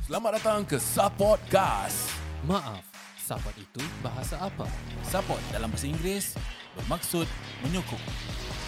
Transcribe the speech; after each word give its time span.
Selamat 0.00 0.40
datang 0.40 0.64
ke 0.64 0.80
Supportcast. 0.80 2.08
Maaf, 2.48 2.80
support 3.20 3.52
itu 3.60 3.84
bahasa 4.00 4.40
apa? 4.40 4.64
Support 5.04 5.36
dalam 5.52 5.68
bahasa 5.68 5.84
Inggeris 5.84 6.32
bermaksud 6.80 7.28
menyokong. 7.60 8.00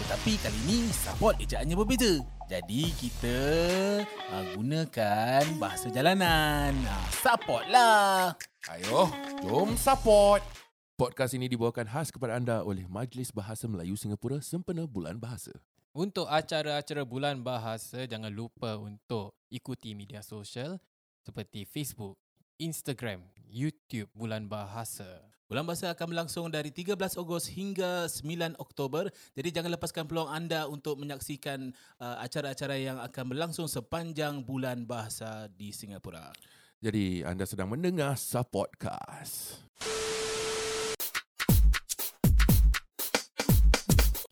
Tetapi 0.05 0.37
kali 0.37 0.59
ini 0.69 0.93
support 0.93 1.41
ejaannya 1.41 1.73
berbeza. 1.73 2.21
Jadi 2.45 2.93
kita 2.93 3.39
uh, 4.05 4.45
gunakan 4.53 5.43
bahasa 5.57 5.89
jalanan. 5.89 6.77
Uh, 6.85 7.07
support 7.09 7.65
lah. 7.73 8.37
Ayo, 8.69 9.09
jom 9.41 9.73
support. 9.81 10.45
Podcast 10.93 11.33
ini 11.33 11.49
dibawakan 11.49 11.89
khas 11.89 12.13
kepada 12.13 12.37
anda 12.37 12.61
oleh 12.61 12.85
Majlis 12.85 13.33
Bahasa 13.33 13.65
Melayu 13.65 13.97
Singapura 13.97 14.45
sempena 14.45 14.85
Bulan 14.85 15.17
Bahasa. 15.17 15.57
Untuk 15.95 16.29
acara-acara 16.29 17.01
bulan 17.07 17.39
bahasa, 17.39 18.03
jangan 18.03 18.27
lupa 18.27 18.75
untuk 18.75 19.33
ikuti 19.47 19.95
media 19.95 20.19
sosial 20.19 20.77
seperti 21.25 21.65
Facebook, 21.65 22.21
Instagram, 22.61 23.25
YouTube 23.49 24.07
Bulan 24.13 24.45
Bahasa. 24.45 25.25
Bulan 25.45 25.65
Bahasa 25.65 25.93
akan 25.93 26.13
berlangsung 26.13 26.49
dari 26.49 26.69
13 26.69 26.97
Ogos 27.17 27.49
hingga 27.49 28.05
9 28.09 28.57
Oktober. 28.61 29.09
Jadi 29.33 29.49
jangan 29.53 29.73
lepaskan 29.73 30.05
peluang 30.05 30.29
anda 30.29 30.69
untuk 30.69 31.01
menyaksikan 31.01 31.73
uh, 32.01 32.17
acara-acara 32.21 32.77
yang 32.77 32.97
akan 33.01 33.25
berlangsung 33.33 33.65
sepanjang 33.65 34.45
Bulan 34.45 34.85
Bahasa 34.85 35.49
di 35.53 35.69
Singapura. 35.73 36.29
Jadi 36.81 37.25
anda 37.25 37.45
sedang 37.49 37.73
mendengar 37.73 38.17
Supportcast. 38.17 39.64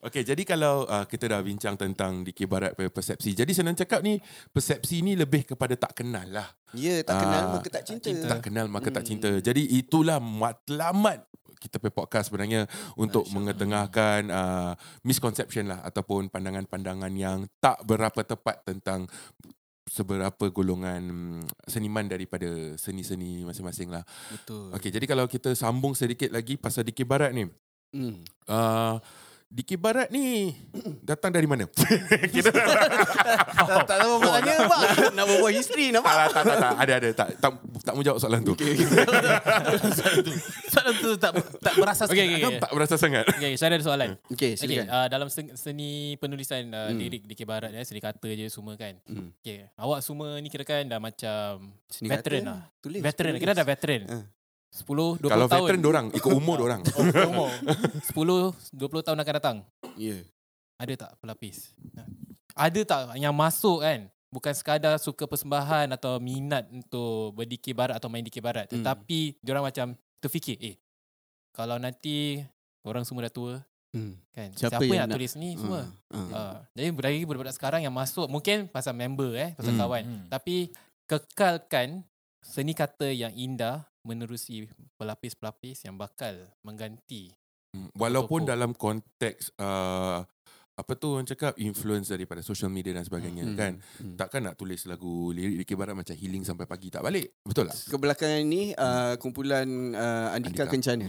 Okey, 0.04 0.28
jadi 0.28 0.44
kalau 0.44 0.84
uh, 0.84 1.08
kita 1.08 1.32
dah 1.32 1.40
bincang 1.40 1.80
tentang 1.80 2.28
dikir 2.28 2.44
barat 2.44 2.76
persepsi. 2.76 3.32
Jadi 3.32 3.56
senang 3.56 3.72
cakap 3.72 4.04
ni, 4.04 4.20
persepsi 4.52 5.00
ni 5.00 5.16
lebih 5.16 5.48
kepada 5.48 5.80
tak 5.80 6.04
kenal 6.04 6.28
lah. 6.28 6.48
Ya, 6.76 7.00
tak 7.08 7.24
kenal 7.24 7.42
Ah, 7.48 7.52
maka 7.56 7.70
tak 7.72 7.84
cinta. 7.88 8.12
Tak 8.12 8.42
kenal 8.44 8.66
maka 8.68 8.90
tak 8.92 9.08
cinta. 9.08 9.32
Jadi 9.40 9.80
itulah 9.80 10.20
matlamat 10.20 11.24
kita 11.64 11.80
punya 11.80 11.96
podcast 11.96 12.28
sebenarnya 12.28 12.68
untuk 13.00 13.24
mengetengahkan 13.32 14.28
uh, 14.28 14.76
misconception 15.08 15.72
lah 15.72 15.80
ataupun 15.88 16.28
pandangan-pandangan 16.28 17.14
yang 17.16 17.48
tak 17.64 17.80
berapa 17.88 18.20
tepat 18.28 18.68
tentang 18.68 19.08
seberapa 19.88 20.52
golongan 20.52 21.00
mm, 21.00 21.42
seniman 21.64 22.04
daripada 22.12 22.76
seni-seni 22.76 23.48
masing-masing 23.48 23.88
lah. 23.88 24.04
Betul. 24.32 24.76
Okey, 24.76 24.92
jadi 24.92 25.06
kalau 25.08 25.24
kita 25.32 25.56
sambung 25.56 25.96
sedikit 25.96 26.36
lagi 26.36 26.60
pasal 26.60 26.84
Dikir 26.84 27.08
Barat 27.08 27.32
ni. 27.32 27.48
Hmm. 27.96 28.20
Uh, 28.50 28.98
Dikir 29.54 29.78
Barat 29.78 30.10
ni 30.10 30.50
datang 31.00 31.30
dari 31.30 31.46
mana? 31.46 31.64
kita 32.34 32.50
Tak, 32.50 33.86
tak 33.86 33.98
tahu 34.02 34.12
apa 34.18 34.28
tanya 34.36 34.54
apa. 34.60 34.78
Nak 35.14 35.24
berbual 35.24 35.52
history 35.52 35.86
tak, 35.88 35.94
nampak? 35.96 36.10
tak, 36.10 36.44
tak, 36.44 36.56
tak, 36.58 36.74
ada 36.76 36.94
ada 36.96 37.10
tak 37.14 37.28
tak 37.38 37.50
tak 37.80 37.94
mau 37.94 38.02
jawab 38.02 38.18
soalan 38.18 38.42
tu. 38.42 38.54
Okay. 38.54 38.74
Soalan 40.74 40.94
tu 40.98 41.10
tak 41.16 41.32
tak 41.60 41.74
berasas. 41.76 42.08
Okey, 42.10 42.26
okey, 42.26 42.38
okey. 42.44 42.60
tak 42.60 42.72
berasa 42.72 42.96
sangat. 42.96 43.24
Okay, 43.30 43.52
saya 43.54 43.68
ada 43.72 43.78
soalan. 43.80 44.10
Okey, 44.26 44.34
Okay, 44.34 44.52
silakan. 44.58 44.86
uh, 44.90 45.08
dalam 45.08 45.28
sen- 45.30 45.54
seni 45.54 46.16
penulisan 46.18 46.66
uh, 46.70 46.86
Hmm. 46.86 46.98
lirik 46.98 47.24
di 47.24 47.34
Barat 47.44 47.70
ya, 47.70 47.82
seni 47.84 48.00
kata 48.00 48.26
je 48.26 48.48
semua 48.48 48.74
kan. 48.74 48.98
Hmm. 49.06 49.30
Okay, 49.38 49.68
awak 49.76 50.00
semua 50.02 50.38
ni 50.38 50.48
kira 50.48 50.64
kan 50.64 50.82
dah 50.84 50.98
macam 50.98 51.72
Seni 51.86 52.08
veteran 52.08 52.42
kata, 52.42 52.50
lah. 52.50 52.60
Tulis. 52.80 53.00
veteran. 53.02 53.30
tulis. 53.32 53.40
Kita 53.40 53.52
dah 53.54 53.66
veteran. 53.68 54.02
Ah. 54.08 54.24
10, 54.74 55.22
20 55.22 55.30
Kalau 55.30 55.46
tahun. 55.46 55.62
veteran 55.64 55.82
dorang 55.82 56.08
ikut 56.10 56.32
umur 56.34 56.58
dorang. 56.58 56.82
Oh, 56.98 57.06
umur. 57.30 57.50
10, 58.10 58.74
20 58.74 59.06
tahun 59.06 59.18
akan 59.20 59.34
datang. 59.38 59.58
Ya. 59.94 60.18
Ada 60.76 60.94
tak 60.98 61.12
pelapis? 61.22 61.70
Ada 62.52 62.82
tak 62.82 63.02
yang 63.16 63.32
masuk 63.32 63.82
kan? 63.82 64.10
Bukan 64.28 64.50
sekadar 64.52 64.98
suka 64.98 65.24
persembahan 65.24 65.94
atau 65.94 66.18
minat 66.18 66.66
untuk 66.68 67.38
berdikir 67.38 67.72
barat 67.72 67.94
atau 67.94 68.10
main 68.10 68.26
dikir 68.26 68.42
barat. 68.42 68.66
Hmm. 68.66 68.82
Tetapi 68.82 69.38
diorang 69.40 69.62
macam 69.62 69.94
terfikir, 70.18 70.58
eh, 70.58 70.76
kalau 71.52 71.78
nanti 71.78 72.42
orang 72.82 73.06
semua 73.06 73.30
dah 73.30 73.32
tua, 73.32 73.56
Hmm. 73.94 74.18
kan? 74.28 74.50
Siapa 74.52 74.74
Siapa, 74.74 74.82
yang 74.82 74.90
yang, 74.90 74.98
nak 74.98 75.08
nak- 75.08 75.16
tulis 75.16 75.34
ni 75.38 75.50
semua? 75.54 75.82
Hmm. 76.10 76.30
Uh, 76.34 76.58
jadi 76.74 76.88
dari 76.92 77.22
budak-budak 77.22 77.54
sekarang 77.54 77.86
yang 77.86 77.94
masuk 77.94 78.26
mungkin 78.26 78.66
pasal 78.66 78.92
member 78.92 79.38
eh, 79.38 79.54
pasal 79.54 79.70
Hmm, 79.70 79.80
kawan. 79.80 80.04
hmm. 80.04 80.26
Tapi 80.28 80.74
kekalkan 81.06 82.02
seni 82.42 82.74
kata 82.74 83.08
yang 83.08 83.30
indah 83.32 83.86
menerusi 84.04 84.68
pelapis-pelapis 84.98 85.84
yang 85.84 85.96
bakal 85.96 86.36
mengganti. 86.62 87.32
Hmm, 87.72 87.90
Walaupun 87.92 88.44
Tokoh. 88.44 88.52
dalam 88.52 88.72
konteks 88.72 89.58
uh, 89.58 90.22
apa 90.74 90.92
tu 90.94 91.14
orang 91.14 91.24
cakap 91.24 91.54
influence 91.56 92.10
daripada 92.10 92.42
social 92.42 92.68
media 92.68 92.94
dan 92.94 93.02
sebagainya 93.02 93.46
Hmm. 93.46 93.58
kan. 93.58 93.74
Hmm. 93.98 94.16
Takkan 94.16 94.42
nak 94.44 94.56
tulis 94.56 94.84
lagu 94.84 95.30
lirik 95.30 95.62
Dikir 95.62 95.78
Barat 95.78 95.94
macam 95.94 96.14
healing 96.14 96.42
sampai 96.42 96.66
pagi 96.66 96.90
tak 96.90 97.02
balik. 97.02 97.34
Betul 97.42 97.70
tak? 97.70 97.78
Kebelakangan 97.90 98.42
ini 98.42 98.74
uh, 98.74 99.14
kumpulan 99.18 99.66
uh, 99.94 100.34
Andika, 100.34 100.66
Andika. 100.66 100.74
Kencana. 100.74 101.08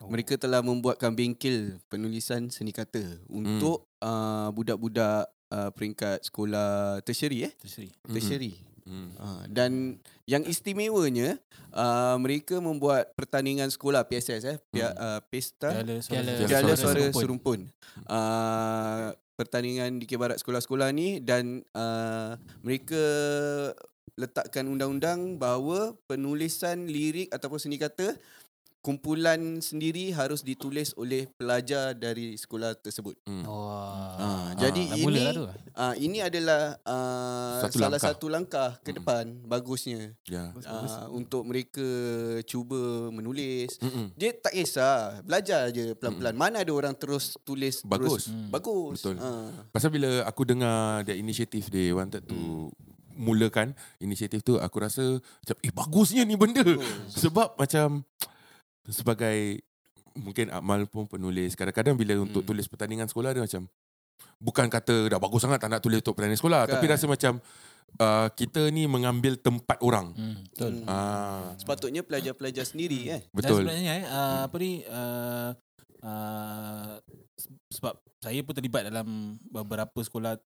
Oh. 0.00 0.08
Mereka 0.08 0.36
telah 0.36 0.60
membuatkan 0.60 1.12
bengkel 1.12 1.76
penulisan 1.86 2.48
seni 2.48 2.72
kata 2.72 3.20
untuk 3.28 3.84
uh, 4.00 4.48
budak-budak 4.48 5.28
uh, 5.52 5.68
peringkat 5.72 6.24
sekolah 6.24 7.00
tertiary 7.00 7.44
eh. 7.44 7.52
Mm-mm. 7.56 8.08
tertiary. 8.08 8.52
Hmm. 8.52 8.69
Uh, 8.90 9.42
dan 9.46 10.02
yang 10.26 10.42
istimewanya 10.42 11.38
uh, 11.70 12.18
mereka 12.18 12.58
membuat 12.58 13.14
pertandingan 13.14 13.70
sekolah 13.70 14.02
PSS 14.02 14.42
eh 14.46 14.58
Pia, 14.68 14.90
uh, 14.90 15.20
Pesta 15.22 15.70
Piala 15.70 16.02
Piala- 16.02 16.02
Suara- 16.02 16.46
Piala 16.46 16.46
Suara 16.46 16.74
Suara 16.74 16.98
Serumpun. 16.98 17.22
Serumpun. 17.22 17.60
Uh, 18.10 19.14
pertandingan 19.38 19.96
di 19.96 20.04
Barat 20.18 20.36
sekolah-sekolah 20.36 20.92
ni 20.92 21.22
dan 21.22 21.64
uh, 21.72 22.36
mereka 22.60 23.00
letakkan 24.20 24.68
undang-undang 24.68 25.40
bahawa 25.40 25.96
penulisan 26.04 26.84
lirik 26.84 27.32
ataupun 27.32 27.56
seni 27.56 27.80
kata 27.80 28.20
kumpulan 28.80 29.60
sendiri 29.60 30.12
harus 30.12 30.40
ditulis 30.40 30.96
oleh 30.96 31.28
pelajar 31.36 31.92
dari 31.92 32.36
sekolah 32.36 32.72
tersebut. 32.80 33.12
Hmm. 33.28 33.44
Wah. 33.44 34.16
Ah, 34.16 34.39
jadi 34.62 34.82
dah 34.82 34.96
ini 34.98 35.18
lah 35.18 35.32
tu. 35.32 35.44
uh, 35.72 35.94
ini 35.96 36.18
adalah 36.18 36.60
uh, 36.82 37.60
Satu 37.60 37.76
salah 37.76 37.88
langkah. 37.90 38.06
satu 38.06 38.26
langkah 38.26 38.70
ke 38.78 38.90
Mm. 38.90 38.96
depan 38.96 39.24
bagusnya 39.42 40.00
Ya. 40.24 40.52
uh, 40.54 41.08
untuk 41.10 41.42
mereka 41.42 41.82
cuba 42.44 42.78
menulis 43.08 43.76
Mm-mm. 43.78 44.12
dia 44.14 44.30
tak 44.32 44.52
kisah 44.52 45.20
Belajar 45.22 45.68
je 45.68 45.92
pelan-pelan 45.94 46.34
Mana 46.34 46.56
ada 46.60 46.70
orang 46.70 46.92
terus 46.92 47.34
tulis 47.40 47.80
Bagus. 47.82 48.06
terus, 48.06 48.24
Hmm. 48.28 48.48
Bagus 48.48 49.00
Betul. 49.00 49.16
Ah. 49.18 49.48
Pasal 49.70 49.88
bila 49.88 50.22
aku 50.22 50.42
dengar 50.44 51.02
dia 51.02 51.14
inisiatif 51.14 51.68
they 51.68 51.90
wanted 51.90 52.22
to 52.22 52.68
mulakan 53.12 53.72
inisiatif 53.96 54.40
tu 54.40 54.56
aku 54.56 54.76
rasa 54.78 55.04
macam 55.20 55.56
eh 55.58 55.70
bagusnya 55.70 56.22
ni 56.22 56.34
benda. 56.34 56.62
Bagus. 56.62 57.16
Sebab 57.16 57.54
macam 57.54 58.02
sebagai 58.86 59.60
mungkin 60.12 60.50
Amal 60.50 60.84
pun 60.84 61.06
penulis 61.06 61.54
kadang-kadang 61.54 61.94
bila 61.94 62.18
untuk 62.18 62.42
Hmm. 62.42 62.48
tulis 62.48 62.66
pertandingan 62.66 63.06
sekolah 63.06 63.30
dia 63.30 63.42
macam 63.42 63.70
bukan 64.40 64.66
kata 64.66 65.08
dah 65.08 65.20
bagus 65.20 65.44
sangat 65.44 65.60
tak 65.60 65.68
nak 65.68 65.82
tulis 65.84 66.00
untuk 66.00 66.16
pertandingan 66.16 66.40
sekolah 66.40 66.62
Bukan. 66.64 66.72
tapi 66.76 66.84
rasa 66.88 67.04
macam 67.04 67.32
uh, 67.98 68.28
kita 68.32 68.70
ni 68.70 68.86
mengambil 68.86 69.36
tempat 69.36 69.76
orang. 69.82 70.14
Hmm, 70.14 70.40
betul. 70.48 70.72
Hmm. 70.80 70.88
Ah 70.88 71.50
Sepatutnya 71.58 72.00
pelajar-pelajar 72.00 72.64
sendiri 72.64 73.10
eh 73.10 73.20
Dan 73.28 73.34
betul. 73.34 73.60
sebenarnya 73.66 73.92
eh, 74.00 74.04
uh, 74.06 74.40
apa 74.48 74.56
ni 74.56 74.72
uh, 74.86 75.50
uh, 76.04 76.92
se- 77.36 77.52
sebab 77.74 77.94
saya 78.20 78.40
pun 78.44 78.52
terlibat 78.52 78.88
dalam 78.88 79.38
beberapa 79.48 79.96
sekolah 80.00 80.36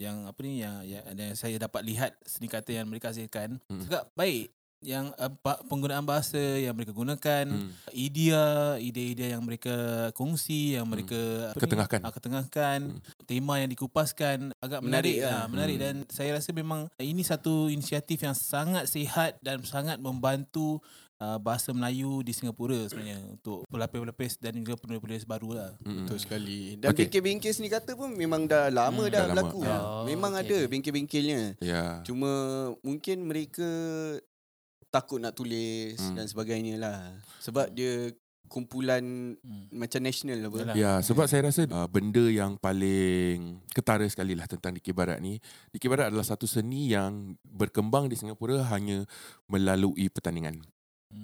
yang 0.00 0.26
apa 0.26 0.38
ni 0.42 0.64
yang, 0.64 0.82
yang, 0.82 1.04
yang 1.14 1.36
saya 1.38 1.60
dapat 1.60 1.82
lihat 1.86 2.10
seni 2.26 2.50
kata 2.50 2.74
yang 2.74 2.86
mereka 2.88 3.10
hasilkan. 3.14 3.60
Hmm. 3.70 3.82
Juga 3.82 4.06
baik 4.14 4.50
yang 4.82 5.14
uh, 5.14 5.30
penggunaan 5.62 6.02
bahasa 6.02 6.36
yang 6.36 6.74
mereka 6.74 6.90
gunakan, 6.90 7.46
Hmm. 7.46 7.70
idea, 7.92 8.44
ide-ide 8.76 9.30
yang 9.30 9.40
mereka 9.40 9.74
kongsi, 10.12 10.74
yang 10.74 10.84
mereka 10.84 11.16
apa 11.48 11.56
ni, 11.56 11.62
Ketengahkan. 11.62 12.00
ah, 12.00 12.12
ketengahkan, 12.12 12.78
Hmm. 12.90 13.00
tema 13.24 13.56
yang 13.56 13.70
dikupaskan 13.70 14.52
agak 14.56 14.80
Menarik 14.80 14.90
menarik, 15.14 15.16
lah. 15.22 15.34
ah, 15.34 15.46
menarik 15.46 15.76
Hmm. 15.76 15.84
dan 15.84 15.94
saya 16.08 16.30
rasa 16.34 16.50
memang 16.50 16.90
ini 16.96 17.22
satu 17.22 17.66
inisiatif 17.68 18.18
yang 18.20 18.34
sangat 18.34 18.84
sihat 18.84 19.38
dan 19.38 19.62
sangat 19.62 19.96
membantu 19.96 20.82
uh, 21.16 21.38
bahasa 21.38 21.70
Melayu 21.70 22.18
di 22.20 22.34
Singapura 22.34 22.82
sebenarnya 22.84 23.22
untuk 23.30 23.62
pelapis-pelapis 23.68 24.36
dan 24.36 24.58
juga 24.58 24.74
penulis-penulis 24.74 25.22
baru 25.22 25.50
lah. 25.54 25.70
Mm-mm. 25.78 26.02
Betul 26.02 26.18
sekali 26.18 26.74
Dan 26.74 26.90
Okey. 26.90 27.06
bengkel-bengkel 27.06 27.52
seni 27.52 27.70
kata 27.70 27.94
pun 27.94 28.10
Memang 28.12 28.42
dah 28.44 28.66
lama 28.68 28.98
Hmm, 28.98 29.06
dah 29.06 29.22
dah 29.22 29.26
lama. 29.30 29.34
berlaku 29.46 29.58
Ya. 29.62 29.78
Memang 30.04 30.32
Oh, 30.34 30.40
ada 30.40 30.50
okey. 30.56 30.66
bengkel-bengkelnya 30.66 31.40
Ya. 31.60 32.02
Cuma 32.02 32.32
mungkin 32.82 33.22
mereka 33.22 33.70
takut 34.92 35.16
nak 35.16 35.32
tulis 35.32 35.96
Hmm. 35.96 36.14
dan 36.14 36.28
sebagainya 36.28 36.76
lah. 36.76 37.00
Sebab 37.40 37.72
dia 37.72 38.12
kumpulan 38.44 39.00
Hmm. 39.34 39.64
macam 39.72 39.96
national 39.98 40.44
apa. 40.44 40.56
Yalah. 40.62 40.76
Ya, 40.76 40.92
sebab 41.00 41.24
saya 41.24 41.48
rasa 41.48 41.64
uh, 41.64 41.88
benda 41.88 42.20
yang 42.22 42.54
paling 42.54 43.64
ketara 43.72 44.04
sekali 44.04 44.36
lah 44.36 44.44
tentang 44.44 44.76
Dikir 44.76 44.92
Barat 44.92 45.18
ni. 45.18 45.40
Dikir 45.72 45.88
Barat 45.88 46.12
adalah 46.12 46.22
satu 46.22 46.44
seni 46.44 46.92
yang 46.92 47.32
berkembang 47.42 48.06
di 48.06 48.14
Singapura 48.14 48.60
hanya 48.68 49.08
melalui 49.48 50.06
pertandingan. 50.06 50.60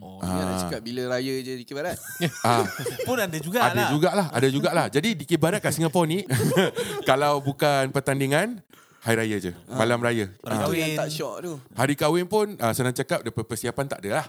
Oh, 0.01 0.21
Ah. 0.21 0.29
ah. 0.29 0.41
nak 0.43 0.57
cakap 0.69 0.81
bila 0.81 1.05
raya 1.11 1.33
je 1.39 1.53
di 1.55 1.65
Barat. 1.69 1.97
Ah, 2.45 2.65
Pun 3.05 3.17
ada 3.17 3.37
juga 3.37 3.61
ada 3.63 3.77
lah. 3.77 3.89
jugalah, 3.91 4.27
ada 4.29 4.49
jugalah. 4.49 4.87
Jadi 4.89 5.13
Dikir 5.15 5.37
Barat 5.37 5.61
kat 5.61 5.73
Singapura 5.73 6.09
ni 6.09 6.25
kalau 7.09 7.41
bukan 7.41 7.89
pertandingan 7.89 8.61
Hari 9.09 9.25
raya 9.25 9.37
je. 9.41 9.53
Malam 9.67 10.05
raya. 10.05 10.29
Ah. 10.45 10.53
Itu 10.53 10.69
kahwin. 10.69 10.81
yang 10.85 10.93
tak 10.95 11.09
syok 11.09 11.35
tu. 11.41 11.53
Hari 11.73 11.95
kahwin 11.97 12.27
pun 12.29 12.47
uh, 12.55 12.73
senang 12.77 12.93
cakap 12.93 13.25
dia 13.25 13.33
persiapan 13.33 13.89
tak 13.89 14.05
ada 14.05 14.21
lah. 14.21 14.27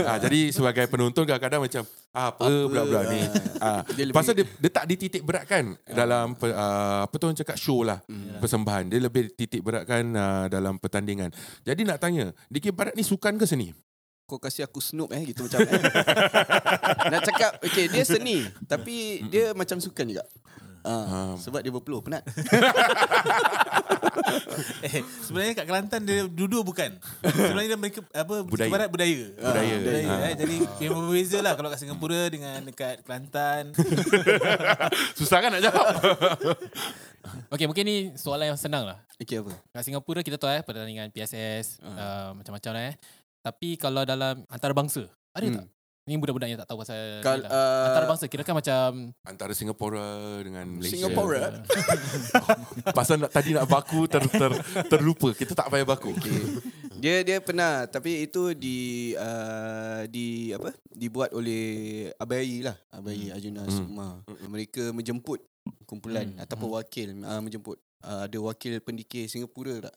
uh, 0.00 0.18
jadi 0.18 0.48
sebagai 0.48 0.88
penonton 0.88 1.28
kadang-kadang 1.28 1.60
macam 1.60 1.84
apa, 2.08 2.40
apa 2.40 2.64
pula-pula 2.64 3.00
ni. 3.04 3.20
Uh, 3.60 3.80
Dia 3.92 4.04
lebih- 4.08 4.16
pasal 4.16 4.32
dia, 4.32 4.48
dia 4.48 4.70
tak 4.72 4.88
dititik 4.88 5.20
beratkan 5.20 5.76
dalam 5.84 6.32
pe- 6.32 6.48
uh, 6.48 7.04
apa 7.04 7.12
tu 7.12 7.28
orang 7.28 7.36
cakap 7.36 7.60
show 7.60 7.84
lah. 7.84 8.00
Persembahan. 8.40 8.88
Dia 8.88 9.04
lebih 9.04 9.28
titik 9.30 9.60
beratkan 9.60 10.08
uh, 10.10 10.48
dalam 10.48 10.80
pertandingan. 10.80 11.28
Jadi 11.60 11.84
nak 11.84 12.00
tanya, 12.00 12.32
Dikir 12.48 12.72
Barat 12.72 12.96
ni 12.96 13.04
sukan 13.04 13.36
ke 13.36 13.44
seni? 13.44 13.76
Kau 14.24 14.40
kasih 14.40 14.64
aku 14.64 14.80
snoop 14.80 15.12
eh 15.12 15.20
gitu 15.28 15.44
macam 15.44 15.60
eh. 15.60 15.68
Nak 17.12 17.20
cakap 17.28 17.60
okay 17.60 17.92
dia 17.92 18.08
seni 18.08 18.40
tapi 18.64 19.20
dia 19.28 19.52
macam 19.52 19.76
sukan 19.76 20.04
juga. 20.08 20.24
Ah, 20.84 21.32
sebab 21.34 21.64
dia 21.64 21.72
berpeluh 21.72 22.00
penat. 22.00 22.20
Eh, 24.84 25.02
sebenarnya 25.20 25.52
kat 25.54 25.66
Kelantan 25.66 26.00
dia 26.04 26.24
dua-dua 26.26 26.62
bukan. 26.62 26.96
Sebenarnya 27.20 27.74
dia 27.74 27.80
mereka 27.80 28.00
apa 28.06 28.44
Budaya. 28.44 28.70
Barat 28.70 28.88
budaya. 28.88 29.20
Budaya. 29.34 29.74
budaya 29.80 30.06
Ah. 30.06 30.28
eh. 30.30 30.34
Jadi 30.36 30.54
memang 30.80 31.02
berbeza 31.08 31.38
lah 31.40 31.52
kalau 31.54 31.68
kat 31.68 31.78
Singapura 31.80 32.22
dengan 32.28 32.58
dekat 32.62 33.02
Kelantan. 33.02 33.72
Susah 35.18 35.38
kan 35.40 35.50
nak 35.52 35.62
jawab? 35.62 35.86
Okay, 37.50 37.66
mungkin 37.66 37.84
ni 37.84 37.96
soalan 38.14 38.54
yang 38.54 38.60
senang 38.60 38.84
lah. 38.84 38.98
Okay 39.16 39.40
apa? 39.40 39.52
Kat 39.72 39.82
Singapura 39.84 40.20
kita 40.20 40.36
tahu 40.36 40.50
eh 40.50 40.62
pertandingan 40.62 41.08
PSS 41.10 41.80
uh, 41.80 42.36
macam-macam 42.36 42.70
lah 42.72 42.84
eh. 42.92 42.96
Tapi 43.44 43.76
kalau 43.76 44.08
dalam 44.08 44.40
antarabangsa, 44.48 45.04
ada 45.36 45.44
Hmm. 45.44 45.56
tak? 45.60 45.66
Ni 46.04 46.20
budak-budak 46.20 46.52
yang 46.52 46.60
tak 46.60 46.68
tahu 46.68 46.84
pasal 46.84 47.24
Kal- 47.24 47.40
lah. 47.40 47.48
uh, 47.48 47.84
antarabangsa 47.88 48.28
kira 48.28 48.44
kan 48.44 48.52
macam 48.52 49.08
Antara 49.24 49.56
Singapura 49.56 50.04
dengan 50.44 50.68
Malaysia. 50.68 51.00
Singapura? 51.00 51.64
Pasal 52.98 53.24
nak, 53.24 53.32
tadi 53.32 53.56
nak 53.56 53.64
baku 53.64 54.04
ter, 54.04 54.20
ter, 54.28 54.52
terlupa. 54.86 55.32
Kita 55.32 55.56
tak 55.56 55.72
payah 55.72 55.88
baku. 55.88 56.12
Okay. 56.12 56.40
Dia 56.94 57.24
dia 57.24 57.40
pernah 57.40 57.88
tapi 57.88 58.20
itu 58.22 58.52
di 58.52 58.76
uh, 59.14 60.04
di 60.04 60.52
apa? 60.52 60.76
Dibuat 60.86 61.32
oleh 61.32 61.64
Abai 62.14 62.60
lah, 62.60 62.76
Abai 62.90 63.16
Hmm. 63.24 63.34
Arjuna 63.34 63.62
Sukma. 63.66 64.08
Mereka 64.44 64.92
menjemput 64.92 65.40
kumpulan 65.84 66.28
Hmm. 66.28 66.44
ataupun 66.44 66.68
wakil 66.74 67.16
uh, 67.18 67.40
menjemput 67.40 67.76
uh, 68.04 68.28
ada 68.28 68.38
wakil 68.38 68.76
pendikir 68.78 69.24
Singapura 69.24 69.88
tak 69.88 69.94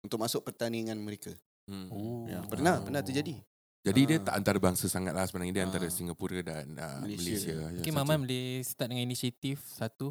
untuk 0.00 0.16
masuk 0.16 0.40
pertandingan 0.42 0.96
mereka. 0.96 1.28
Hmm. 1.68 1.92
oh. 1.92 2.24
Ya, 2.24 2.40
pernah 2.42 2.80
pernah 2.80 3.04
terjadi. 3.04 3.36
Jadi 3.82 4.00
dia 4.04 4.16
Ah. 4.16 4.24
tak 4.24 4.34
antara 4.36 4.58
bangsa 4.58 4.86
sangat 4.86 5.10
lah 5.10 5.24
sebenarnya. 5.24 5.54
Dia 5.54 5.64
antara 5.64 5.84
Ah. 5.84 5.90
Singapura 5.90 6.38
dan 6.38 6.66
uh, 6.72 7.02
Malaysia. 7.02 7.50
Malaysia. 7.50 7.54
Okay, 7.76 7.82
Ya, 7.84 7.92
Maman 7.92 8.06
satu. 8.08 8.22
boleh 8.22 8.44
start 8.62 8.88
dengan 8.88 9.04
inisiatif 9.04 9.56
satu. 9.66 10.08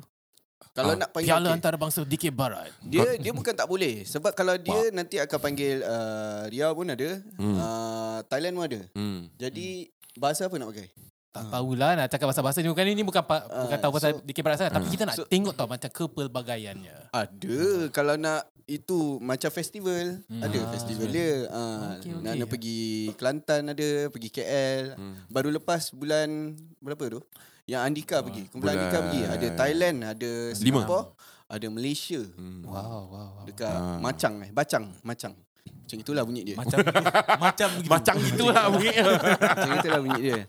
Kalau 0.71 0.93
Ah, 0.93 0.97
nak 0.97 1.09
panggil 1.09 1.31
Piala 1.31 1.47
okay. 1.47 1.57
antarabangsa 1.57 1.99
DK 2.03 2.29
Barat. 2.29 2.69
Dia 2.81 3.17
dia 3.17 3.31
bukan 3.31 3.49
tak 3.51 3.65
boleh 3.65 4.03
sebab 4.03 4.31
kalau 4.31 4.53
dia 4.55 4.91
nanti 4.91 5.17
akan 5.17 5.39
panggil 5.41 5.81
uh, 5.81 6.45
Riau 6.47 6.71
pun 6.71 6.85
ada, 6.85 7.17
Hmm. 7.33 7.57
uh, 7.57 8.19
Thailand 8.23 8.53
pun 8.53 8.65
ada. 8.65 8.81
Hmm. 8.91 9.25
Jadi 9.35 9.89
bahasa 10.13 10.45
apa 10.45 10.55
nak 10.55 10.69
pakai? 10.69 10.91
Tak 11.31 11.47
tahulah 11.47 11.95
nak 11.95 12.07
cakap 12.07 12.27
pasal 12.27 12.43
bahasa 12.43 12.59
ni 12.59 12.67
bukan 12.67 12.85
ini 12.85 13.01
bukan 13.01 13.23
pa, 13.23 13.47
bukan 13.47 13.71
Ah, 13.71 13.79
tahu 13.79 13.91
pasal 13.95 14.09
so- 14.13 14.43
Barat 14.43 14.57
sangat 14.57 14.73
tapi 14.73 14.87
kita 14.91 15.03
nak 15.07 15.15
So- 15.15 15.23
tengok 15.25 15.55
tau 15.55 15.63
macam 15.63 15.87
kepelbagaiannya. 15.89 17.07
Ada 17.09 17.59
kalau 17.89 18.15
nak 18.15 18.51
itu 18.65 19.15
macam 19.17 19.47
festival, 19.47 20.19
Hmm. 20.27 20.41
ada 20.41 20.59
Ah. 20.59 20.67
festival 20.69 21.07
dia. 21.07 21.47
Uh, 21.47 21.79
Okey, 21.95 22.11
nak, 22.13 22.19
okey. 22.25 22.35
nak 22.35 22.47
pergi 22.49 22.81
Kelantan 23.15 23.61
ada, 23.65 23.89
pergi 24.07 24.29
KL. 24.29 24.83
Hmm. 24.93 25.15
Baru 25.27 25.49
lepas 25.49 25.91
bulan 25.91 26.51
berapa 26.77 27.03
tu? 27.09 27.19
Yang 27.63 27.81
Andika 27.81 28.17
pergi. 28.19 28.43
Kumpulan 28.47 28.75
Andika 28.75 28.97
pergi. 29.01 29.21
Ada 29.23 29.47
Thailand, 29.55 29.97
ada 30.05 30.31
Lima. 30.51 30.55
Singapura, 30.83 31.01
ada 31.47 31.67
Malaysia. 31.69 32.19
Hmm. 32.19 32.63
Wow, 32.63 32.75
wow, 33.07 33.29
wow. 33.39 33.45
Dekat 33.45 33.71
Ah. 33.71 33.99
Macang 33.99 34.35
eh, 34.41 34.51
Bacang, 34.51 34.91
Macang. 35.01 35.35
Macam 35.61 35.97
itulah 35.99 36.23
bunyi 36.23 36.41
dia. 36.43 36.55
Macam 36.55 36.79
macam 37.37 37.67
begitu. 37.73 37.91
Macam 37.91 38.15
itulah 38.17 38.63
bunyinya. 38.69 39.03
Macam 39.35 39.69
itulah 39.75 39.99
bunyi 39.99 40.21
dia. 40.23 40.39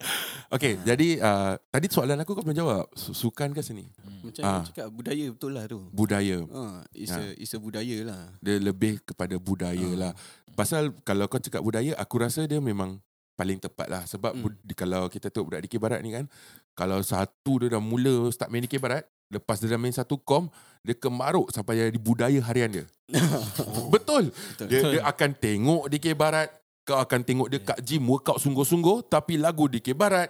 Okay, 0.49 0.79
jadi 0.81 1.09
uh, 1.19 1.53
tadi 1.67 1.87
soalan 1.89 2.15
aku 2.17 2.33
kau 2.33 2.43
belum 2.43 2.55
jawab. 2.55 2.87
Su- 2.95 3.11
Sukan 3.13 3.51
ke 3.51 3.59
seni? 3.59 3.91
Macam 4.23 4.43
Ah. 4.43 4.51
ah. 4.55 4.63
cakap 4.63 4.87
budaya 4.89 5.27
betul 5.27 5.51
lah 5.51 5.65
tu. 5.67 5.83
Budaya. 5.91 6.39
Ha, 6.45 6.63
it's, 6.93 7.11
Ah. 7.11 7.19
a, 7.19 7.35
it's 7.35 7.51
a 7.51 7.59
budaya 7.59 7.97
lah. 8.05 8.23
Dia 8.39 8.57
lebih 8.57 9.03
kepada 9.03 9.35
budaya 9.35 9.89
lah. 9.93 10.13
Pasal 10.53 10.95
kalau 11.01 11.27
kau 11.27 11.37
cakap 11.37 11.59
budaya, 11.59 11.97
aku 11.97 12.15
rasa 12.17 12.45
dia 12.45 12.61
memang 12.61 13.03
paling 13.33 13.59
tepat 13.59 13.89
lah. 13.89 14.03
Sebab 14.05 14.33
Hmm. 14.33 14.43
bud- 14.47 14.63
kalau 14.75 15.09
kita 15.09 15.27
tengok 15.27 15.49
budak 15.49 15.63
DK 15.65 15.75
Barat 15.77 16.01
ni 16.01 16.13
kan, 16.13 16.31
kalau 16.73 17.03
satu 17.03 17.59
dia 17.59 17.73
dah 17.73 17.83
mula 17.83 18.31
start 18.31 18.47
main 18.47 18.63
DK 18.63 18.79
Barat, 18.79 19.03
lepas 19.33 19.57
dia 19.57 19.73
dah 19.73 19.81
main 19.81 19.95
satu 19.97 20.21
kom, 20.21 20.53
dia 20.85 20.93
kemaruk 20.93 21.49
sampai 21.49 21.89
jadi 21.89 21.99
budaya 21.99 22.41
harian 22.45 22.71
dia. 22.71 22.87
Betul. 23.95 24.29
Betul. 24.31 24.67
Dia, 24.69 24.81
dia 25.01 25.03
akan 25.09 25.31
tengok 25.33 25.83
DK 25.89 26.13
Barat, 26.13 26.53
kau 26.85 27.01
akan 27.01 27.21
tengok 27.25 27.49
dia 27.49 27.61
kat 27.65 27.81
gym 27.81 28.05
workout 28.05 28.39
sungguh-sungguh 28.39 29.09
tapi 29.09 29.41
lagu 29.41 29.67
DK 29.67 29.97
Barat. 29.97 30.29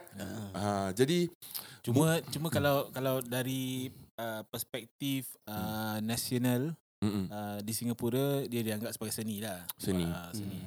Ha, 0.55 0.95
jadi 0.95 1.27
Cuma 1.83 2.23
cuma 2.31 2.47
kalau 2.47 2.87
kalau 2.95 3.19
dari 3.19 3.91
uh, 4.15 4.47
perspektif 4.47 5.35
uh, 5.51 5.99
nasional 5.99 6.79
mm-mm. 7.03 7.27
uh, 7.27 7.59
di 7.59 7.75
Singapura 7.75 8.47
dia 8.47 8.63
dianggap 8.63 8.95
sebagai 8.95 9.11
seni 9.11 9.43
lah. 9.43 9.67
Seni. 9.75 10.07
Uh, 10.07 10.31
seni. 10.31 10.59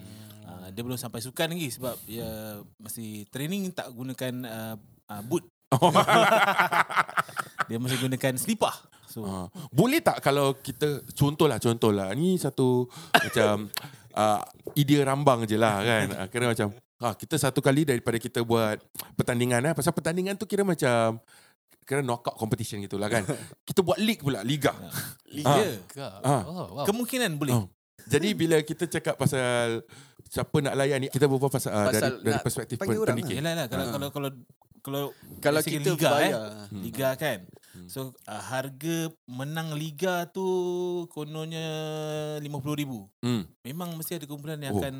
Uh, 0.44 0.68
dia 0.76 0.84
belum 0.84 1.00
sampai 1.00 1.24
sukan 1.24 1.56
lagi 1.56 1.72
sebab 1.72 1.96
dia 2.04 2.60
masih 2.84 3.24
training 3.32 3.72
tak 3.72 3.88
gunakan 3.96 4.34
uh, 4.44 4.76
uh, 5.08 5.24
boot. 5.24 5.48
dia 7.68 7.78
masih 7.78 7.98
gunakan 8.00 8.34
selipar. 8.38 8.76
So 9.06 9.24
Ha. 9.24 9.48
Boleh 9.72 10.00
tak 10.00 10.20
kalau 10.20 10.54
kita 10.56 11.02
contohlah 11.14 11.56
contohlah 11.58 12.12
ni 12.14 12.36
satu 12.36 12.86
macam 13.14 13.72
uh, 14.20 14.42
idea 14.76 15.08
rambang 15.08 15.48
je 15.48 15.56
lah 15.56 15.80
kan. 15.82 16.06
Uh, 16.12 16.28
kira 16.28 16.52
macam 16.52 16.68
ha, 17.00 17.16
kita 17.16 17.36
satu 17.36 17.60
kali 17.60 17.88
daripada 17.88 18.20
kita 18.20 18.44
buat 18.44 18.76
pertandingan 19.16 19.64
eh 19.66 19.74
pasal 19.74 19.92
pertandingan 19.92 20.36
tu 20.36 20.44
kira 20.44 20.68
macam 20.68 21.20
kira 21.86 22.02
knockout 22.02 22.36
competition 22.36 22.82
gitulah 22.82 23.06
kan. 23.08 23.22
Kita 23.70 23.86
buat 23.86 24.02
league 24.02 24.18
pula, 24.20 24.42
liga. 24.42 24.74
liga. 25.30 25.86
Ke? 25.86 26.02
Ah. 26.26 26.42
Oh, 26.42 26.82
wow. 26.82 26.86
Kemungkinan 26.90 27.38
boleh. 27.38 27.54
Oh. 27.54 27.70
Jadi 28.10 28.34
bila 28.34 28.58
kita 28.62 28.90
cakap 28.90 29.22
pasal 29.22 29.86
siapa 30.26 30.58
nak 30.62 30.74
layan 30.74 30.98
ni, 30.98 31.14
kita 31.14 31.30
berbual 31.30 31.46
pasal, 31.48 31.70
uh, 31.70 31.86
dari, 31.86 31.94
Pasal 31.94 32.12
dari 32.26 32.34
nak 32.34 32.42
perspektif 32.42 32.76
panggil 32.82 32.98
pen- 32.98 33.04
orang 33.04 33.16
pendikir. 33.16 33.36
Yalah 33.38 33.54
lah 33.54 33.66
kalau 33.70 33.86
Ah. 33.86 33.92
kalau 33.94 34.08
kalau 34.10 34.30
kalau 34.86 35.10
Kalau 35.42 35.60
kita 35.60 35.92
liga 35.92 36.06
eh, 36.06 36.14
bayar. 36.30 36.48
liga 36.72 37.10
kan. 37.18 37.40
So 37.86 38.14
uh, 38.24 38.44
harga 38.46 38.98
menang 39.26 39.74
liga 39.74 40.30
tu 40.30 40.46
kononnya 41.10 41.66
50,000. 42.40 42.46
Hmm. 43.20 43.44
Memang 43.62 43.98
mesti 43.98 44.16
ada 44.16 44.26
kumpulan 44.26 44.56
yang 44.58 44.72
Oh. 44.72 44.80
akan 44.80 44.96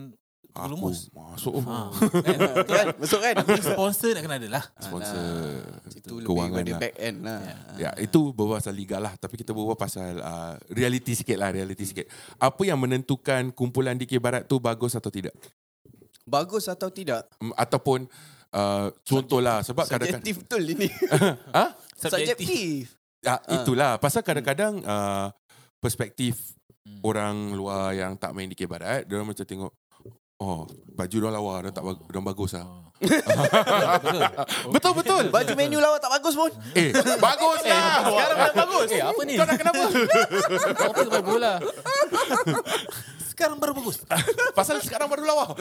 Aku 0.56 0.72
lumus. 0.72 1.12
masuk 1.12 1.60
Ha. 1.62 1.92
kan? 2.26 2.40
Kan? 2.64 2.86
Masuk 2.96 3.20
kan? 3.20 3.34
Tapi 3.36 3.60
sponsor 3.60 4.16
nak 4.16 4.24
kena 4.24 4.36
ada 4.38 4.50
lah. 4.50 4.64
sponsor 4.78 5.20
Itu 5.94 6.16
lebih 6.16 6.32
kewangan 6.32 6.56
pada 6.58 6.72
lah. 6.72 6.80
back 6.80 6.96
end 6.98 7.18
lah. 7.22 7.40
Ya, 7.76 7.90
itu 7.98 8.20
berbual 8.32 8.56
pasal 8.56 8.72
liga 8.72 8.98
lah. 8.98 9.14
Tapi 9.14 9.36
kita 9.36 9.52
berbual 9.52 9.76
pasal 9.76 10.16
uh, 10.18 10.56
reality 10.70 11.12
sikit 11.12 11.36
lah, 11.36 11.52
reality 11.52 11.84
sikit. 11.84 12.08
Apa 12.40 12.64
yang 12.64 12.80
menentukan 12.80 13.52
kumpulan 13.52 14.00
DK 14.00 14.16
Barat 14.18 14.48
tu 14.48 14.56
bagus 14.58 14.96
atau 14.96 15.12
tidak? 15.12 15.36
Bagus 16.24 16.66
atau 16.66 16.88
tidak? 16.88 17.28
Mm, 17.38 17.52
Ataupun 17.54 18.08
uh, 18.56 18.88
contohlah, 19.02 19.60
sebab 19.62 19.84
kadang-kadang... 19.84 20.24
Subjektif 20.24 20.36
betul 20.42 20.64
ini. 20.66 20.88
Ha? 21.58 21.66
Subjektif. 21.94 22.96
Ya, 23.20 23.36
Ah. 23.38 23.58
itulah. 23.58 23.98
Pasal 23.98 24.22
kadang-kadang 24.22 24.80
uh, 24.82 25.28
perspektif 25.78 26.56
Hmm. 26.86 27.02
orang 27.02 27.36
luar 27.52 27.98
yang 27.98 28.14
tak 28.14 28.30
main 28.30 28.46
DK 28.46 28.70
Barat, 28.70 29.10
dia 29.10 29.18
orang 29.18 29.34
macam 29.34 29.42
tengok, 29.42 29.74
oh, 30.38 30.70
baju 30.88 31.18
dia 31.18 31.32
lawa, 31.34 31.54
dia 31.66 31.74
tak 31.74 31.82
bag- 31.82 32.06
dia 32.06 32.22
bagus 32.22 32.54
lah. 32.54 32.62
Oh. 32.62 32.86
Betul, 34.70 34.94
betul. 34.94 35.24
Baju 35.28 35.52
menu 35.58 35.82
lawa 35.82 35.98
tak 35.98 36.14
bagus 36.14 36.32
pun. 36.32 36.48
Eh, 36.72 36.94
bagus 37.18 37.60
lah. 37.66 38.06
Sekarang 38.06 38.38
dah 38.38 38.54
bagus. 38.56 38.88
Eh, 38.88 39.02
apa 39.02 39.22
ni? 39.26 39.34
Kau 39.34 39.44
nak 39.44 39.58
kenapa? 39.58 39.84
Topik 40.78 41.08
main 41.10 41.24
bola. 41.26 41.54
Sekarang 43.36 43.60
baru 43.60 43.76
bagus. 43.76 44.00
Pasal 44.58 44.80
sekarang 44.80 45.12
baru 45.12 45.28
lawa. 45.28 45.52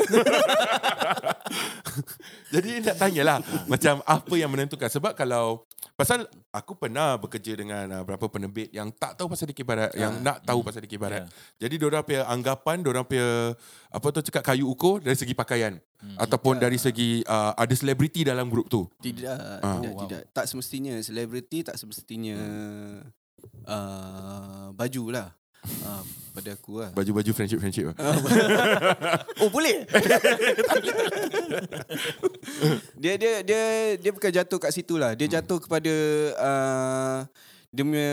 Jadi 2.54 2.80
nak 2.80 2.96
tanyalah 2.96 3.38
macam 3.66 3.98
apa 4.06 4.34
yang 4.34 4.46
menentukan 4.46 4.86
sebab 4.86 5.10
kalau 5.12 5.66
pasal 5.94 6.26
aku 6.50 6.74
pernah 6.74 7.14
bekerja 7.14 7.54
dengan 7.54 7.86
uh, 7.90 8.00
beberapa 8.02 8.26
penerbit 8.26 8.70
yang 8.70 8.90
tak 8.90 9.14
tahu 9.14 9.26
pasal 9.26 9.46
DK 9.46 9.62
Barat, 9.62 9.90
yang 9.94 10.22
nak 10.22 10.42
tahu 10.42 10.62
pasal 10.62 10.82
DK 10.82 10.94
Barat. 10.98 11.22
Jadi 11.58 11.74
diorang 11.74 12.02
punya 12.02 12.22
anggapan, 12.26 12.76
diorang 12.78 13.02
punya 13.02 13.54
apa 13.90 14.06
tu 14.10 14.20
cakap 14.22 14.42
kayu 14.44 14.66
ukur 14.66 14.98
dari 14.98 15.14
segi 15.14 15.34
pakaian 15.34 15.78
ataupun 16.14 16.58
dari 16.58 16.76
segi 16.76 17.22
uh, 17.24 17.54
ada 17.54 17.72
selebriti 17.72 18.22
dalam 18.22 18.46
grup 18.46 18.66
tu. 18.66 18.86
Tidak, 19.00 19.38
Ah. 19.62 19.78
tidak, 19.78 19.90
Oh, 19.90 19.94
wow. 19.98 20.00
tidak. 20.06 20.22
Tak 20.30 20.44
semestinya 20.46 20.94
selebriti, 20.98 21.58
tak 21.62 21.74
semestinya 21.74 22.38
uh, 23.66 24.70
baju 24.70 25.04
lah. 25.10 25.28
Uh, 25.64 26.02
pada 26.34 26.50
aku 26.52 26.82
lah. 26.82 26.90
Baju-baju 26.92 27.30
friendship-friendship. 27.30 27.94
Oh 29.42 29.48
boleh. 29.48 29.84
dia 32.98 33.14
dia 33.16 33.32
dia 33.42 33.62
dia 33.96 34.10
bukan 34.10 34.30
jatuh 34.32 34.58
kat 34.58 34.72
situ 34.72 34.96
lah. 34.96 35.14
Dia 35.14 35.28
jatuh 35.30 35.58
kepada 35.58 35.94
uh, 36.38 37.18
dia 37.70 37.82
punya 37.82 38.12